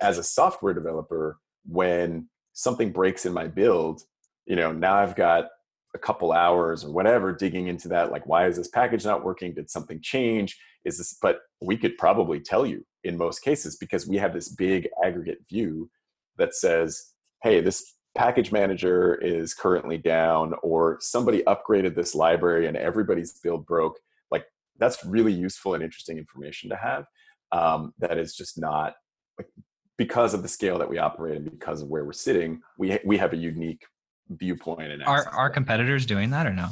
[0.00, 4.02] as a software developer, when something breaks in my build,
[4.46, 5.48] you know, now I've got
[5.94, 9.54] a couple hours or whatever digging into that like why is this package not working?
[9.54, 10.58] Did something change?
[10.84, 14.48] Is this but we could probably tell you in most cases because we have this
[14.48, 15.90] big aggregate view
[16.38, 17.12] that says
[17.42, 23.64] hey this package manager is currently down or somebody upgraded this library and everybody's build
[23.64, 23.98] broke.
[24.30, 24.44] Like
[24.78, 27.06] that's really useful and interesting information to have
[27.52, 28.94] um, that is just not
[29.38, 29.48] like
[29.98, 33.16] because of the scale that we operate and because of where we're sitting we we
[33.16, 33.84] have a unique
[34.30, 36.68] viewpoint and are our competitors doing that or no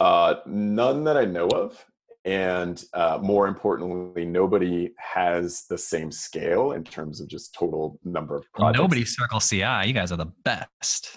[0.00, 1.84] uh, none that i know of
[2.24, 8.36] and uh, more importantly nobody has the same scale in terms of just total number
[8.36, 11.16] of projects nobody circle ci you guys are the best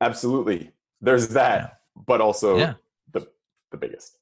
[0.00, 0.70] absolutely
[1.00, 2.02] there's that yeah.
[2.06, 2.74] but also yeah.
[3.12, 3.26] the
[3.70, 4.18] the biggest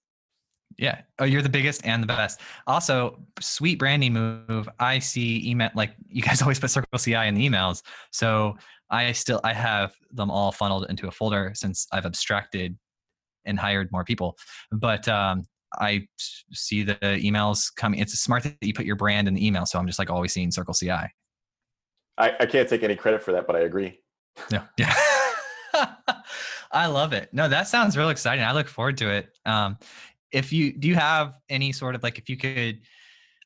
[0.78, 1.02] yeah.
[1.18, 2.40] Oh, you're the biggest and the best.
[2.66, 4.68] Also, sweet branding move.
[4.78, 7.82] I see email like you guys always put Circle CI in the emails.
[8.10, 8.56] So
[8.93, 12.78] I still I have them all funneled into a folder since I've abstracted
[13.45, 14.36] and hired more people.
[14.70, 15.45] But um,
[15.80, 16.07] I
[16.53, 17.99] see the emails coming.
[17.99, 19.66] It's smart that you put your brand in the email.
[19.66, 20.90] So I'm just like always seeing Circle CI.
[20.90, 21.11] I,
[22.18, 23.99] I can't take any credit for that, but I agree.
[24.51, 24.66] Yeah.
[24.78, 24.95] Yeah.
[26.72, 27.30] I love it.
[27.32, 28.45] No, that sounds real exciting.
[28.45, 29.30] I look forward to it.
[29.47, 29.78] Um,
[30.32, 32.80] if you do you have any sort of like if you could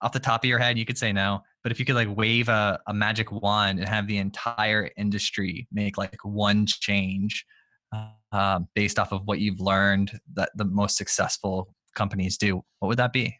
[0.02, 2.16] off the top of your head you could say no but if you could like
[2.16, 7.44] wave a, a magic wand and have the entire industry make like one change
[8.32, 12.98] uh, based off of what you've learned that the most successful companies do what would
[12.98, 13.36] that be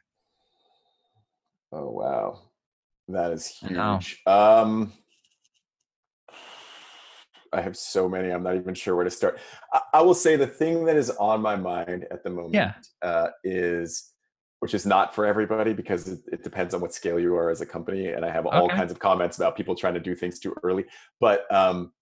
[1.71, 2.41] oh wow
[3.07, 4.93] that is huge um
[7.53, 8.31] I have so many.
[8.31, 9.39] I'm not even sure where to start.
[9.73, 12.73] I, I will say the thing that is on my mind at the moment yeah.
[13.03, 14.13] uh, is,
[14.67, 17.61] which is not for everybody because it, it, depends on what scale you are as
[17.61, 18.09] a company.
[18.09, 18.75] And I have all okay.
[18.75, 20.87] kinds of comments about people trying to do things too early.
[21.21, 21.93] But um,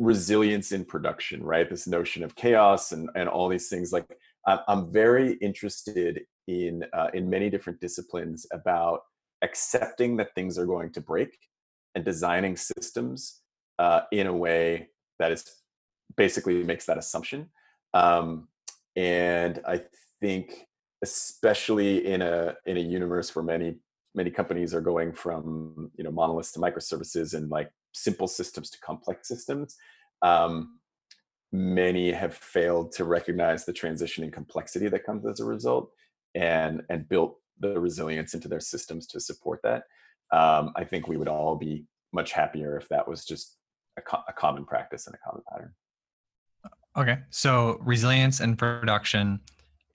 [0.00, 1.70] resilience in production, right?
[1.70, 3.92] This notion of chaos and, and all these things.
[3.92, 4.06] Like
[4.44, 9.02] I'm very interested in uh, in many different disciplines about
[9.42, 11.38] accepting that things are going to break
[11.94, 13.42] and designing systems
[13.78, 14.88] uh, in a way
[15.20, 15.44] that is
[16.16, 17.50] basically makes that assumption.
[17.94, 18.48] Um,
[18.96, 19.82] and I
[20.20, 20.66] think,
[21.06, 23.76] especially in a in a universe where many
[24.14, 28.78] many companies are going from you know monoliths to microservices and like simple systems to
[28.80, 29.76] complex systems,
[30.22, 30.78] um,
[31.52, 35.90] many have failed to recognize the transition and complexity that comes as a result,
[36.34, 39.84] and and built the resilience into their systems to support that.
[40.32, 43.56] Um, I think we would all be much happier if that was just
[43.96, 45.72] a, co- a common practice and a common pattern.
[46.96, 47.18] Okay.
[47.30, 49.40] So resilience and production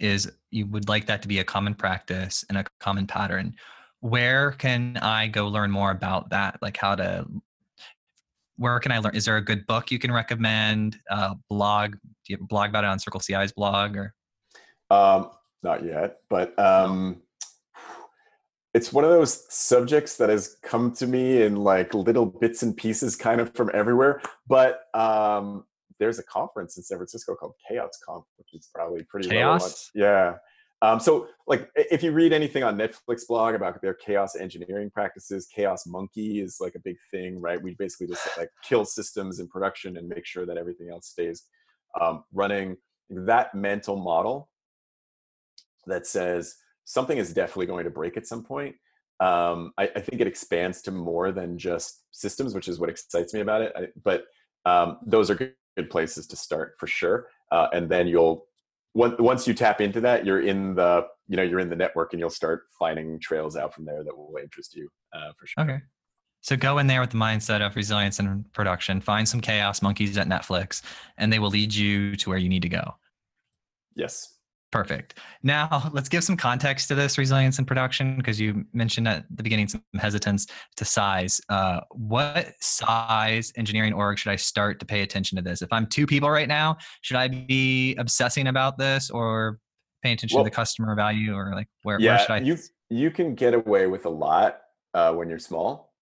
[0.02, 3.56] is you would like that to be a common practice and a common pattern.
[4.02, 6.58] Where can I go learn more about that?
[6.62, 7.26] Like how to
[8.58, 9.16] where can I learn?
[9.16, 10.98] Is there a good book you can recommend?
[11.10, 11.94] Uh, blog?
[11.94, 14.14] Do you have a blog about it on Circle CI's blog or?
[14.90, 15.30] Um,
[15.64, 17.22] not yet, but um,
[18.74, 22.76] it's one of those subjects that has come to me in like little bits and
[22.76, 25.66] pieces kind of from everywhere but um
[26.02, 30.34] there's a conference in san francisco called chaos conf which is probably pretty chaos yeah
[30.84, 35.48] um, so like if you read anything on netflix blog about their chaos engineering practices
[35.56, 39.48] chaos monkey is like a big thing right we basically just like kill systems in
[39.48, 41.44] production and make sure that everything else stays
[42.02, 42.76] um, running
[43.10, 44.50] that mental model
[45.88, 48.76] that says something is definitely going to break at some point.
[49.20, 53.36] Um, I, I, think it expands to more than just systems, which is what excites
[53.36, 53.72] me about it.
[53.76, 54.24] I, but
[54.66, 57.28] um, those are good, places to start for sure.
[57.52, 58.46] Uh, and then you'll
[58.94, 62.20] once you tap into that, you're in the you know you're in the network, and
[62.20, 65.64] you'll start finding trails out from there that will interest you uh, for sure.
[65.64, 65.82] Okay.
[66.42, 69.00] So go in there with the mindset of resilience and production.
[69.00, 70.82] Find some chaos monkeys at Netflix,
[71.18, 72.96] and they will lead you to where you need to go.
[73.96, 74.31] Yes.
[74.72, 75.20] Perfect.
[75.44, 79.44] Now, let's give some context to this resilience in production because you mentioned at the
[79.44, 80.48] beginning some hesitance
[80.78, 81.42] to size.
[81.50, 85.62] Uh, what size engineering org should I start to pay attention to this?
[85.62, 89.60] If I'm two people right now, should I be obsessing about this or
[90.04, 92.38] paying attention well, to the customer value or like where, yeah, where should I?
[92.40, 92.58] You,
[92.90, 94.62] you can get away with a lot
[94.94, 95.94] uh, when you're small.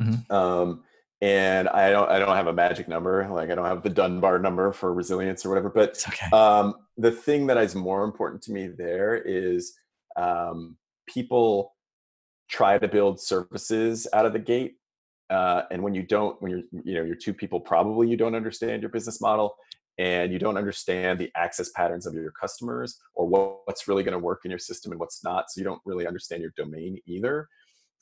[0.00, 0.32] Mm-hmm.
[0.32, 0.82] Um,
[1.22, 4.38] and I don't I don't have a magic number like I don't have the Dunbar
[4.38, 6.34] number for resilience or whatever but okay.
[6.34, 9.74] um, the thing that is more important to me there is
[10.16, 11.74] um, people
[12.48, 14.76] try to build services out of the gate
[15.28, 18.34] uh, and when you don't when you're you know you're two people probably you don't
[18.34, 19.54] understand your business model
[19.98, 24.12] and you don't understand the access patterns of your customers or what, what's really going
[24.12, 26.98] to work in your system and what's not so you don't really understand your domain
[27.06, 27.46] either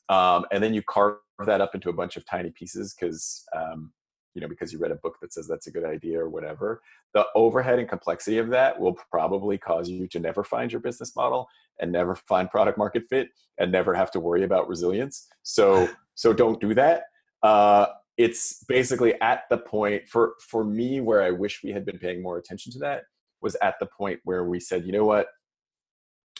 [0.09, 1.17] um, and then you carve
[1.47, 3.93] that up into a bunch of tiny pieces because um,
[4.35, 6.83] you know because you read a book that says that's a good idea or whatever
[7.15, 11.17] the overhead and complexity of that will probably cause you to never find your business
[11.17, 11.49] model
[11.81, 13.29] and never find product market fit
[13.59, 15.29] and never have to worry about resilience.
[15.43, 17.05] So so don't do that.
[17.43, 17.87] Uh,
[18.17, 22.21] it's basically at the point for for me where i wish we had been paying
[22.21, 23.05] more attention to that
[23.41, 25.29] was at the point where we said you know what?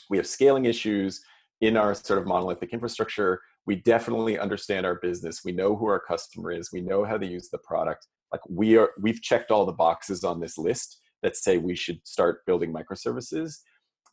[0.09, 1.21] We have scaling issues
[1.61, 5.41] in our sort of monolithic infrastructure we definitely understand our business.
[5.45, 6.71] We know who our customer is.
[6.73, 8.07] We know how to use the product.
[8.31, 11.99] Like we are we've checked all the boxes on this list that say we should
[12.03, 13.57] start building microservices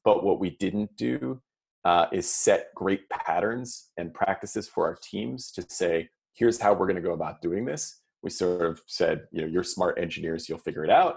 [0.06, 1.42] but what we didn't do
[1.84, 6.86] uh, is set great patterns and practices for our teams to say here's how we're
[6.86, 8.02] going to go about doing this.
[8.22, 11.16] We sort of said you know you're smart engineers you'll figure it out.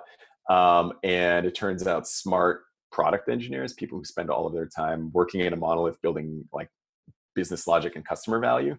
[0.50, 2.62] Um, and it turns out smart
[2.92, 6.70] product engineers people who spend all of their time working in a monolith building like
[7.40, 8.76] business logic and customer value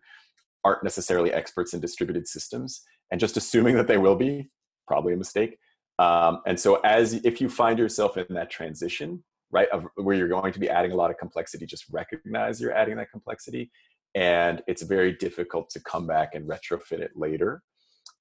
[0.64, 2.82] aren't necessarily experts in distributed systems.
[3.10, 4.50] And just assuming that they will be
[4.86, 5.56] probably a mistake.
[5.98, 10.28] Um, and so as if you find yourself in that transition right of where you're
[10.28, 13.70] going to be adding a lot of complexity just recognize you're adding that complexity.
[14.14, 17.62] And it's very difficult to come back and retrofit it later.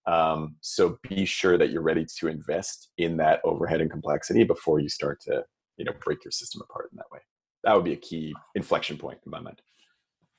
[0.07, 4.79] Um, so be sure that you're ready to invest in that overhead and complexity before
[4.79, 5.43] you start to
[5.77, 7.19] you know break your system apart in that way.
[7.63, 9.61] That would be a key inflection point in my mind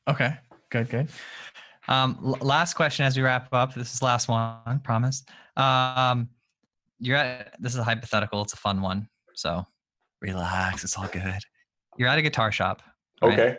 [0.09, 0.35] okay
[0.71, 1.09] good good
[1.89, 5.25] um, l- last question as we wrap up this is last one promise
[5.57, 6.29] um,
[6.99, 9.65] you're at this is a hypothetical it's a fun one so
[10.21, 11.41] relax it's all good
[11.97, 12.83] you're at a guitar shop
[13.23, 13.33] right?
[13.33, 13.59] okay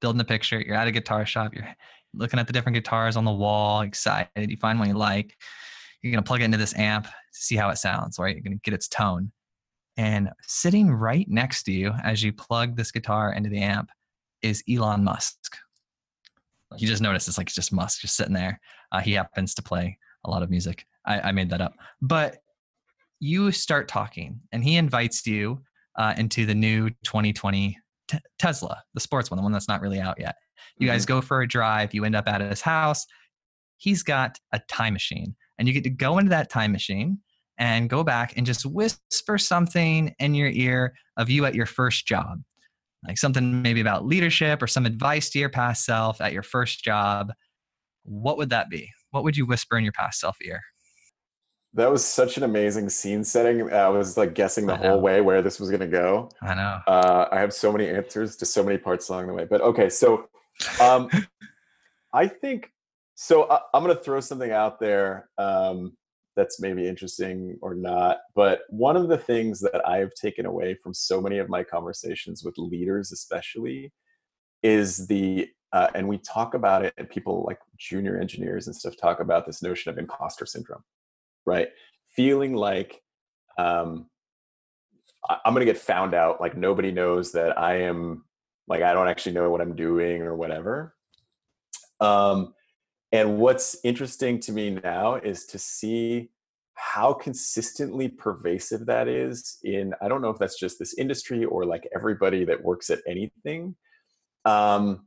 [0.00, 0.60] building a picture.
[0.60, 1.54] You're at a guitar shop.
[1.54, 1.68] You're
[2.14, 4.50] looking at the different guitars on the wall, excited.
[4.50, 5.36] You find one you like.
[6.02, 8.18] You're gonna plug it into this amp, see how it sounds.
[8.18, 8.34] Right?
[8.34, 9.32] You're gonna get its tone.
[9.96, 13.90] And sitting right next to you as you plug this guitar into the amp
[14.42, 15.56] is Elon Musk.
[16.80, 18.60] You just notice it's like just Musk just sitting there.
[18.92, 20.84] Uh, he happens to play a lot of music.
[21.06, 21.74] I, I made that up.
[22.00, 22.38] But
[23.20, 25.62] you start talking, and he invites you
[25.96, 30.00] uh, into the new 2020 T- Tesla, the sports one, the one that's not really
[30.00, 30.36] out yet.
[30.78, 30.94] You mm-hmm.
[30.94, 33.06] guys go for a drive, you end up at his house.
[33.76, 37.18] He's got a time machine, and you get to go into that time machine
[37.58, 42.06] and go back and just whisper something in your ear of you at your first
[42.06, 42.40] job.
[43.06, 46.82] Like something maybe about leadership or some advice to your past self at your first
[46.82, 47.32] job.
[48.04, 48.90] What would that be?
[49.10, 50.60] What would you whisper in your past self ear?
[51.74, 53.72] That was such an amazing scene setting.
[53.72, 56.30] I was like guessing the whole way where this was going to go.
[56.42, 56.80] I know.
[56.86, 59.46] Uh, I have so many answers to so many parts along the way.
[59.48, 60.28] But okay, so
[60.80, 61.08] um,
[62.12, 62.72] I think
[63.14, 63.44] so.
[63.50, 65.92] I, am going to throw something out there um,
[66.38, 68.18] that's maybe interesting or not.
[68.34, 71.62] But one of the things that I have taken away from so many of my
[71.62, 73.92] conversations with leaders, especially,
[74.62, 78.96] is the uh, and we talk about it, and people like junior engineers and stuff
[78.96, 80.82] talk about this notion of imposter syndrome
[81.48, 81.68] right?
[82.14, 83.00] Feeling like
[83.58, 84.06] um,
[85.28, 88.24] I'm going to get found out, like nobody knows that I am,
[88.68, 90.94] like I don't actually know what I'm doing or whatever.
[92.00, 92.54] Um,
[93.12, 96.30] and what's interesting to me now is to see
[96.74, 101.64] how consistently pervasive that is in i don't know if that's just this industry or
[101.64, 103.74] like everybody that works at anything
[104.44, 105.06] um,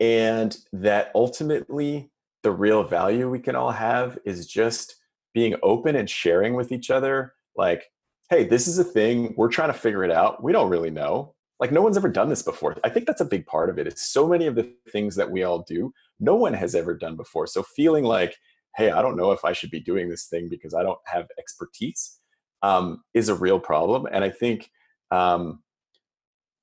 [0.00, 2.10] and that ultimately
[2.42, 4.94] the real value we can all have is just
[5.34, 7.84] being open and sharing with each other like
[8.30, 9.34] hey this is a thing.
[9.36, 10.42] We're trying to figure it out.
[10.42, 13.26] We don't really know like no one's ever done this before i think that's a
[13.26, 13.86] big part of it.
[13.86, 16.94] it is so many of the things that we all do no one has ever
[16.94, 18.36] done before so feeling like
[18.76, 21.26] hey i don't know if i should be doing this thing because i don't have
[21.38, 22.20] expertise
[22.60, 24.70] um, is a real problem and i think
[25.10, 25.62] um,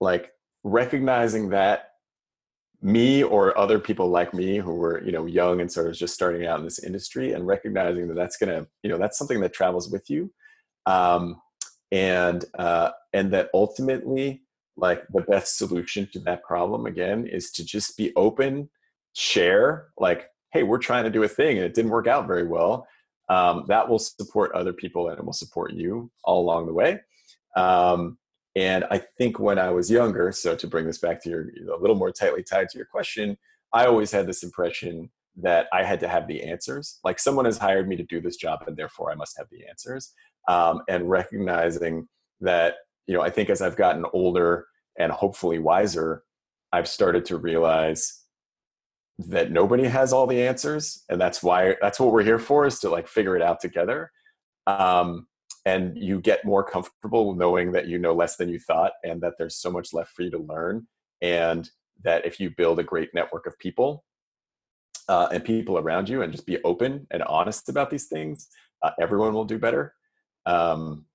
[0.01, 0.31] like
[0.63, 1.91] recognizing that
[2.81, 6.13] me or other people like me who were you know young and sort of just
[6.13, 9.53] starting out in this industry and recognizing that that's gonna you know that's something that
[9.53, 10.31] travels with you
[10.85, 11.41] um,
[11.91, 14.43] and uh, and that ultimately
[14.77, 18.69] like the best solution to that problem again is to just be open
[19.13, 22.45] share like hey we're trying to do a thing and it didn't work out very
[22.45, 22.87] well
[23.29, 26.99] um, that will support other people and it will support you all along the way
[27.55, 28.17] um,
[28.55, 31.79] and I think when I was younger, so to bring this back to your a
[31.79, 33.37] little more tightly tied to your question,
[33.73, 36.99] I always had this impression that I had to have the answers.
[37.03, 39.67] Like someone has hired me to do this job, and therefore I must have the
[39.67, 40.13] answers.
[40.47, 42.07] Um, and recognizing
[42.39, 42.75] that,
[43.07, 46.23] you know, I think as I've gotten older and hopefully wiser,
[46.71, 48.21] I've started to realize
[49.17, 52.79] that nobody has all the answers, and that's why that's what we're here for is
[52.79, 54.11] to like figure it out together.
[54.67, 55.27] Um,
[55.65, 59.33] and you get more comfortable knowing that you know less than you thought and that
[59.37, 60.87] there's so much left for you to learn
[61.21, 61.69] and
[62.03, 64.03] that if you build a great network of people
[65.07, 68.47] uh, and people around you and just be open and honest about these things,
[68.83, 69.93] uh, everyone will do better.
[70.45, 71.05] Um,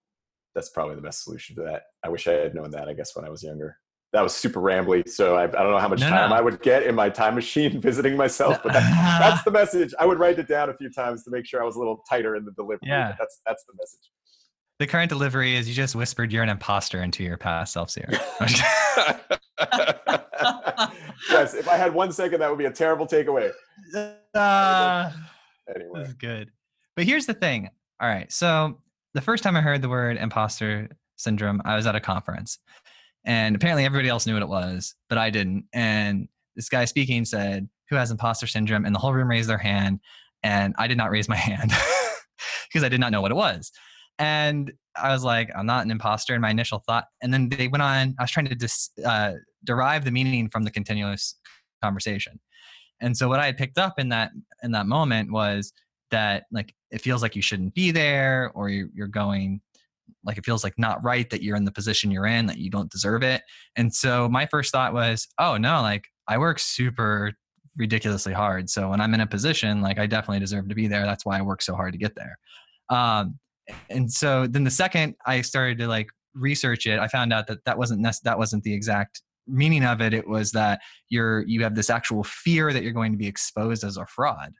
[0.55, 1.83] that's probably the best solution to that.
[2.05, 3.77] I wish I had known that, I guess, when I was younger.
[4.13, 5.09] That was super rambly.
[5.09, 6.37] So I, I don't know how much no, time no.
[6.37, 9.95] I would get in my time machine visiting myself, but that, that's the message.
[10.01, 12.03] I would write it down a few times to make sure I was a little
[12.09, 12.81] tighter in the delivery.
[12.83, 13.15] Yeah.
[13.19, 14.11] That's, that's the message.
[14.81, 18.09] The current delivery is you just whispered you're an imposter into your past self here.
[21.29, 23.53] yes, if I had one second, that would be a terrible takeaway.
[24.35, 25.13] Uh,
[25.75, 26.51] anyway, this is good.
[26.97, 27.69] But here's the thing.
[28.01, 28.79] All right, so
[29.15, 32.59] the first time I heard the word imposter syndrome, I was at a conference,
[33.25, 35.67] and apparently everybody else knew what it was, but I didn't.
[35.73, 39.59] And this guy speaking said, "Who has imposter syndrome?" And the whole room raised their
[39.59, 40.01] hand,
[40.43, 41.73] and I did not raise my hand
[42.69, 43.73] because I did not know what it was.
[44.19, 47.07] And I was like, I'm not an imposter in my initial thought.
[47.23, 49.33] And then they went on, I was trying to dis, uh,
[49.65, 51.37] derive the meaning from the continuous
[51.83, 52.39] conversation.
[53.01, 54.33] And so what I had picked up in that
[54.63, 55.73] in that moment was
[56.11, 59.61] that like it feels like you shouldn't be there or you're, going
[60.25, 62.71] like it feels like not right that you're in the position you're in that you
[62.71, 63.43] don't deserve it.
[63.77, 67.33] And so my first thought was oh no like i work super
[67.77, 71.05] ridiculously hard so when i'm in a position like i definitely deserve to be there
[71.05, 72.39] that's why i work so hard to get there.
[72.89, 73.39] Um,
[73.89, 77.65] and so then the second i started to like research it i found out that
[77.65, 81.63] that wasn't nec- that wasn't the exact meaning of it it was that you're you
[81.63, 84.53] have this actual fear that you're going to be exposed as a fraud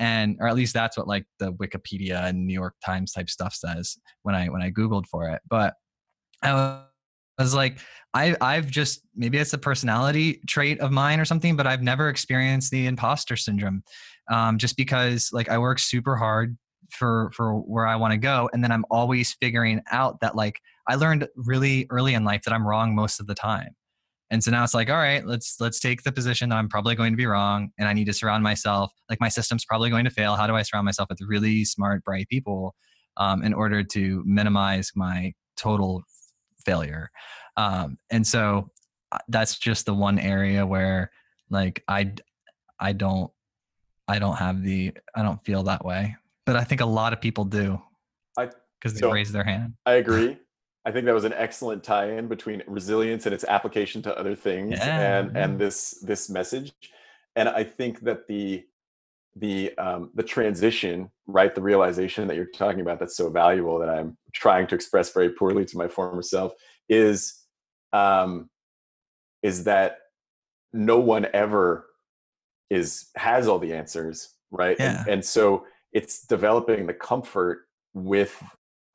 [0.00, 3.54] and or at least that's what like the wikipedia and new york times type stuff
[3.54, 5.40] says when i when i googled for it.
[5.48, 5.74] But
[6.42, 6.82] i
[7.38, 7.78] was like
[8.14, 12.08] i i've just maybe it's a personality trait of mine or something but i've never
[12.08, 13.82] experienced the imposter syndrome
[14.30, 16.56] um, just because like i work super hard
[16.90, 20.60] for for where i want to go and then i'm always figuring out that like
[20.88, 23.74] i learned really early in life that i'm wrong most of the time
[24.30, 26.94] and so now it's like, all right, let's let's take the position that I'm probably
[26.94, 30.04] going to be wrong and I need to surround myself like my system's probably going
[30.04, 30.36] to fail.
[30.36, 32.74] How do I surround myself with really smart, bright people
[33.16, 36.02] um, in order to minimize my total
[36.64, 37.10] failure?
[37.56, 38.70] Um, and so
[39.10, 41.10] uh, that's just the one area where
[41.50, 42.14] like I
[42.78, 43.32] I don't
[44.06, 46.16] I don't have the I don't feel that way.
[46.46, 47.82] But I think a lot of people do.
[48.38, 48.48] I
[48.80, 49.74] because they so raise their hand.
[49.86, 50.38] I agree.
[50.84, 54.78] I think that was an excellent tie-in between resilience and its application to other things
[54.78, 55.18] yeah.
[55.18, 56.72] and and this this message.
[57.36, 58.64] And I think that the
[59.36, 63.88] the um, the transition, right, the realization that you're talking about that's so valuable that
[63.88, 66.52] I'm trying to express very poorly to my former self
[66.88, 67.44] is
[67.92, 68.48] um,
[69.42, 69.98] is that
[70.72, 71.86] no one ever
[72.70, 74.76] is has all the answers, right?
[74.78, 75.00] Yeah.
[75.00, 78.42] And, and so it's developing the comfort with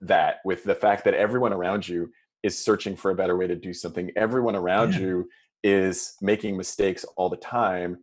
[0.01, 2.11] that with the fact that everyone around you
[2.43, 4.99] is searching for a better way to do something everyone around yeah.
[4.99, 5.29] you
[5.63, 7.97] is making mistakes all the time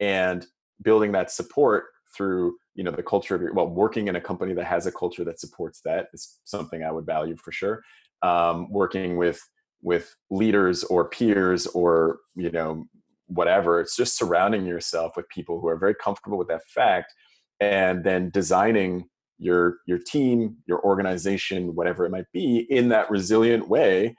[0.00, 0.46] and
[0.82, 1.86] building that support
[2.16, 4.92] through you know the culture of your well working in a company that has a
[4.92, 7.82] culture that supports that is something i would value for sure
[8.22, 9.40] um, working with
[9.82, 12.84] with leaders or peers or you know
[13.26, 17.12] whatever it's just surrounding yourself with people who are very comfortable with that fact
[17.60, 19.08] and then designing
[19.38, 24.14] your your team your organization whatever it might be in that resilient way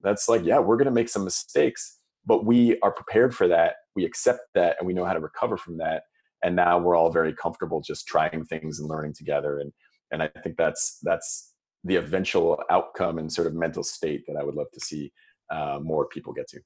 [0.00, 3.76] that's like yeah we're going to make some mistakes but we are prepared for that.
[3.96, 6.04] We accept that and we know how to recover from that.
[6.42, 9.58] And now we're all very comfortable just trying things and learning together.
[9.58, 9.72] And
[10.12, 11.54] and i think that's that's
[11.84, 15.12] the eventual outcome and sort of mental state that i would love to see
[15.50, 16.60] uh, more people get to.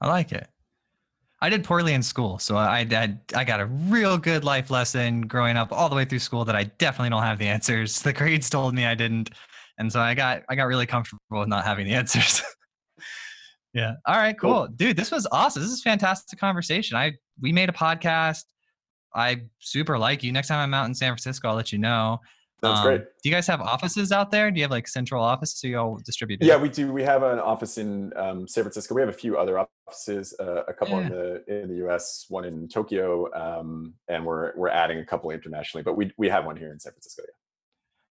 [0.00, 0.48] I like it
[1.44, 5.20] I did poorly in school, so I had I got a real good life lesson
[5.26, 8.00] growing up all the way through school that I definitely don't have the answers.
[8.02, 9.28] The grades told me I didn't,
[9.76, 12.40] and so I got I got really comfortable with not having the answers.
[13.74, 13.92] yeah.
[14.06, 14.34] All right.
[14.40, 14.54] Cool.
[14.54, 14.96] cool, dude.
[14.96, 15.60] This was awesome.
[15.60, 16.96] This is fantastic conversation.
[16.96, 18.44] I we made a podcast.
[19.14, 20.32] I super like you.
[20.32, 22.20] Next time I'm out in San Francisco, I'll let you know.
[22.64, 23.00] That's um, great.
[23.22, 24.50] Do you guys have offices out there?
[24.50, 26.46] Do you have like central offices or you all distributed?
[26.46, 26.90] Yeah, we do.
[26.92, 28.94] We have an office in um, San Francisco.
[28.94, 31.06] We have a few other offices, uh, a couple yeah.
[31.06, 35.30] in the in the U.S., one in Tokyo, um, and we're we're adding a couple
[35.30, 35.82] internationally.
[35.82, 37.22] But we we have one here in San Francisco.
[37.26, 37.34] Yeah.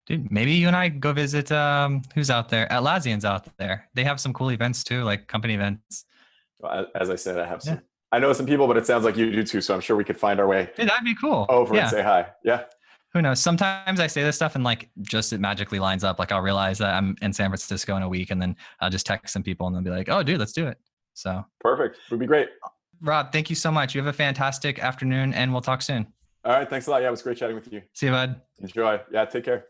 [0.04, 1.50] Dude, maybe you and I go visit.
[1.50, 2.66] Um, who's out there?
[2.68, 3.88] Atlassian's out there.
[3.94, 6.04] They have some cool events too, like company events.
[6.58, 7.74] Well, as I said, I have some.
[7.76, 7.80] Yeah.
[8.14, 9.62] I know some people, but it sounds like you do too.
[9.62, 10.68] So I'm sure we could find our way.
[10.76, 11.46] Dude, that'd be cool.
[11.48, 11.82] Over yeah.
[11.82, 12.26] and say hi.
[12.44, 12.64] Yeah
[13.12, 13.40] who knows?
[13.40, 16.18] Sometimes I say this stuff and like just it magically lines up.
[16.18, 19.06] Like I'll realize that I'm in San Francisco in a week and then I'll just
[19.06, 20.78] text some people and they'll be like, oh, dude, let's do it.
[21.14, 21.96] So perfect.
[21.96, 22.48] It would be great.
[23.02, 23.94] Rob, thank you so much.
[23.94, 26.06] You have a fantastic afternoon and we'll talk soon.
[26.44, 26.68] All right.
[26.68, 27.02] Thanks a lot.
[27.02, 27.82] Yeah, it was great chatting with you.
[27.92, 28.40] See you, bud.
[28.60, 29.00] Enjoy.
[29.12, 29.66] Yeah, take care.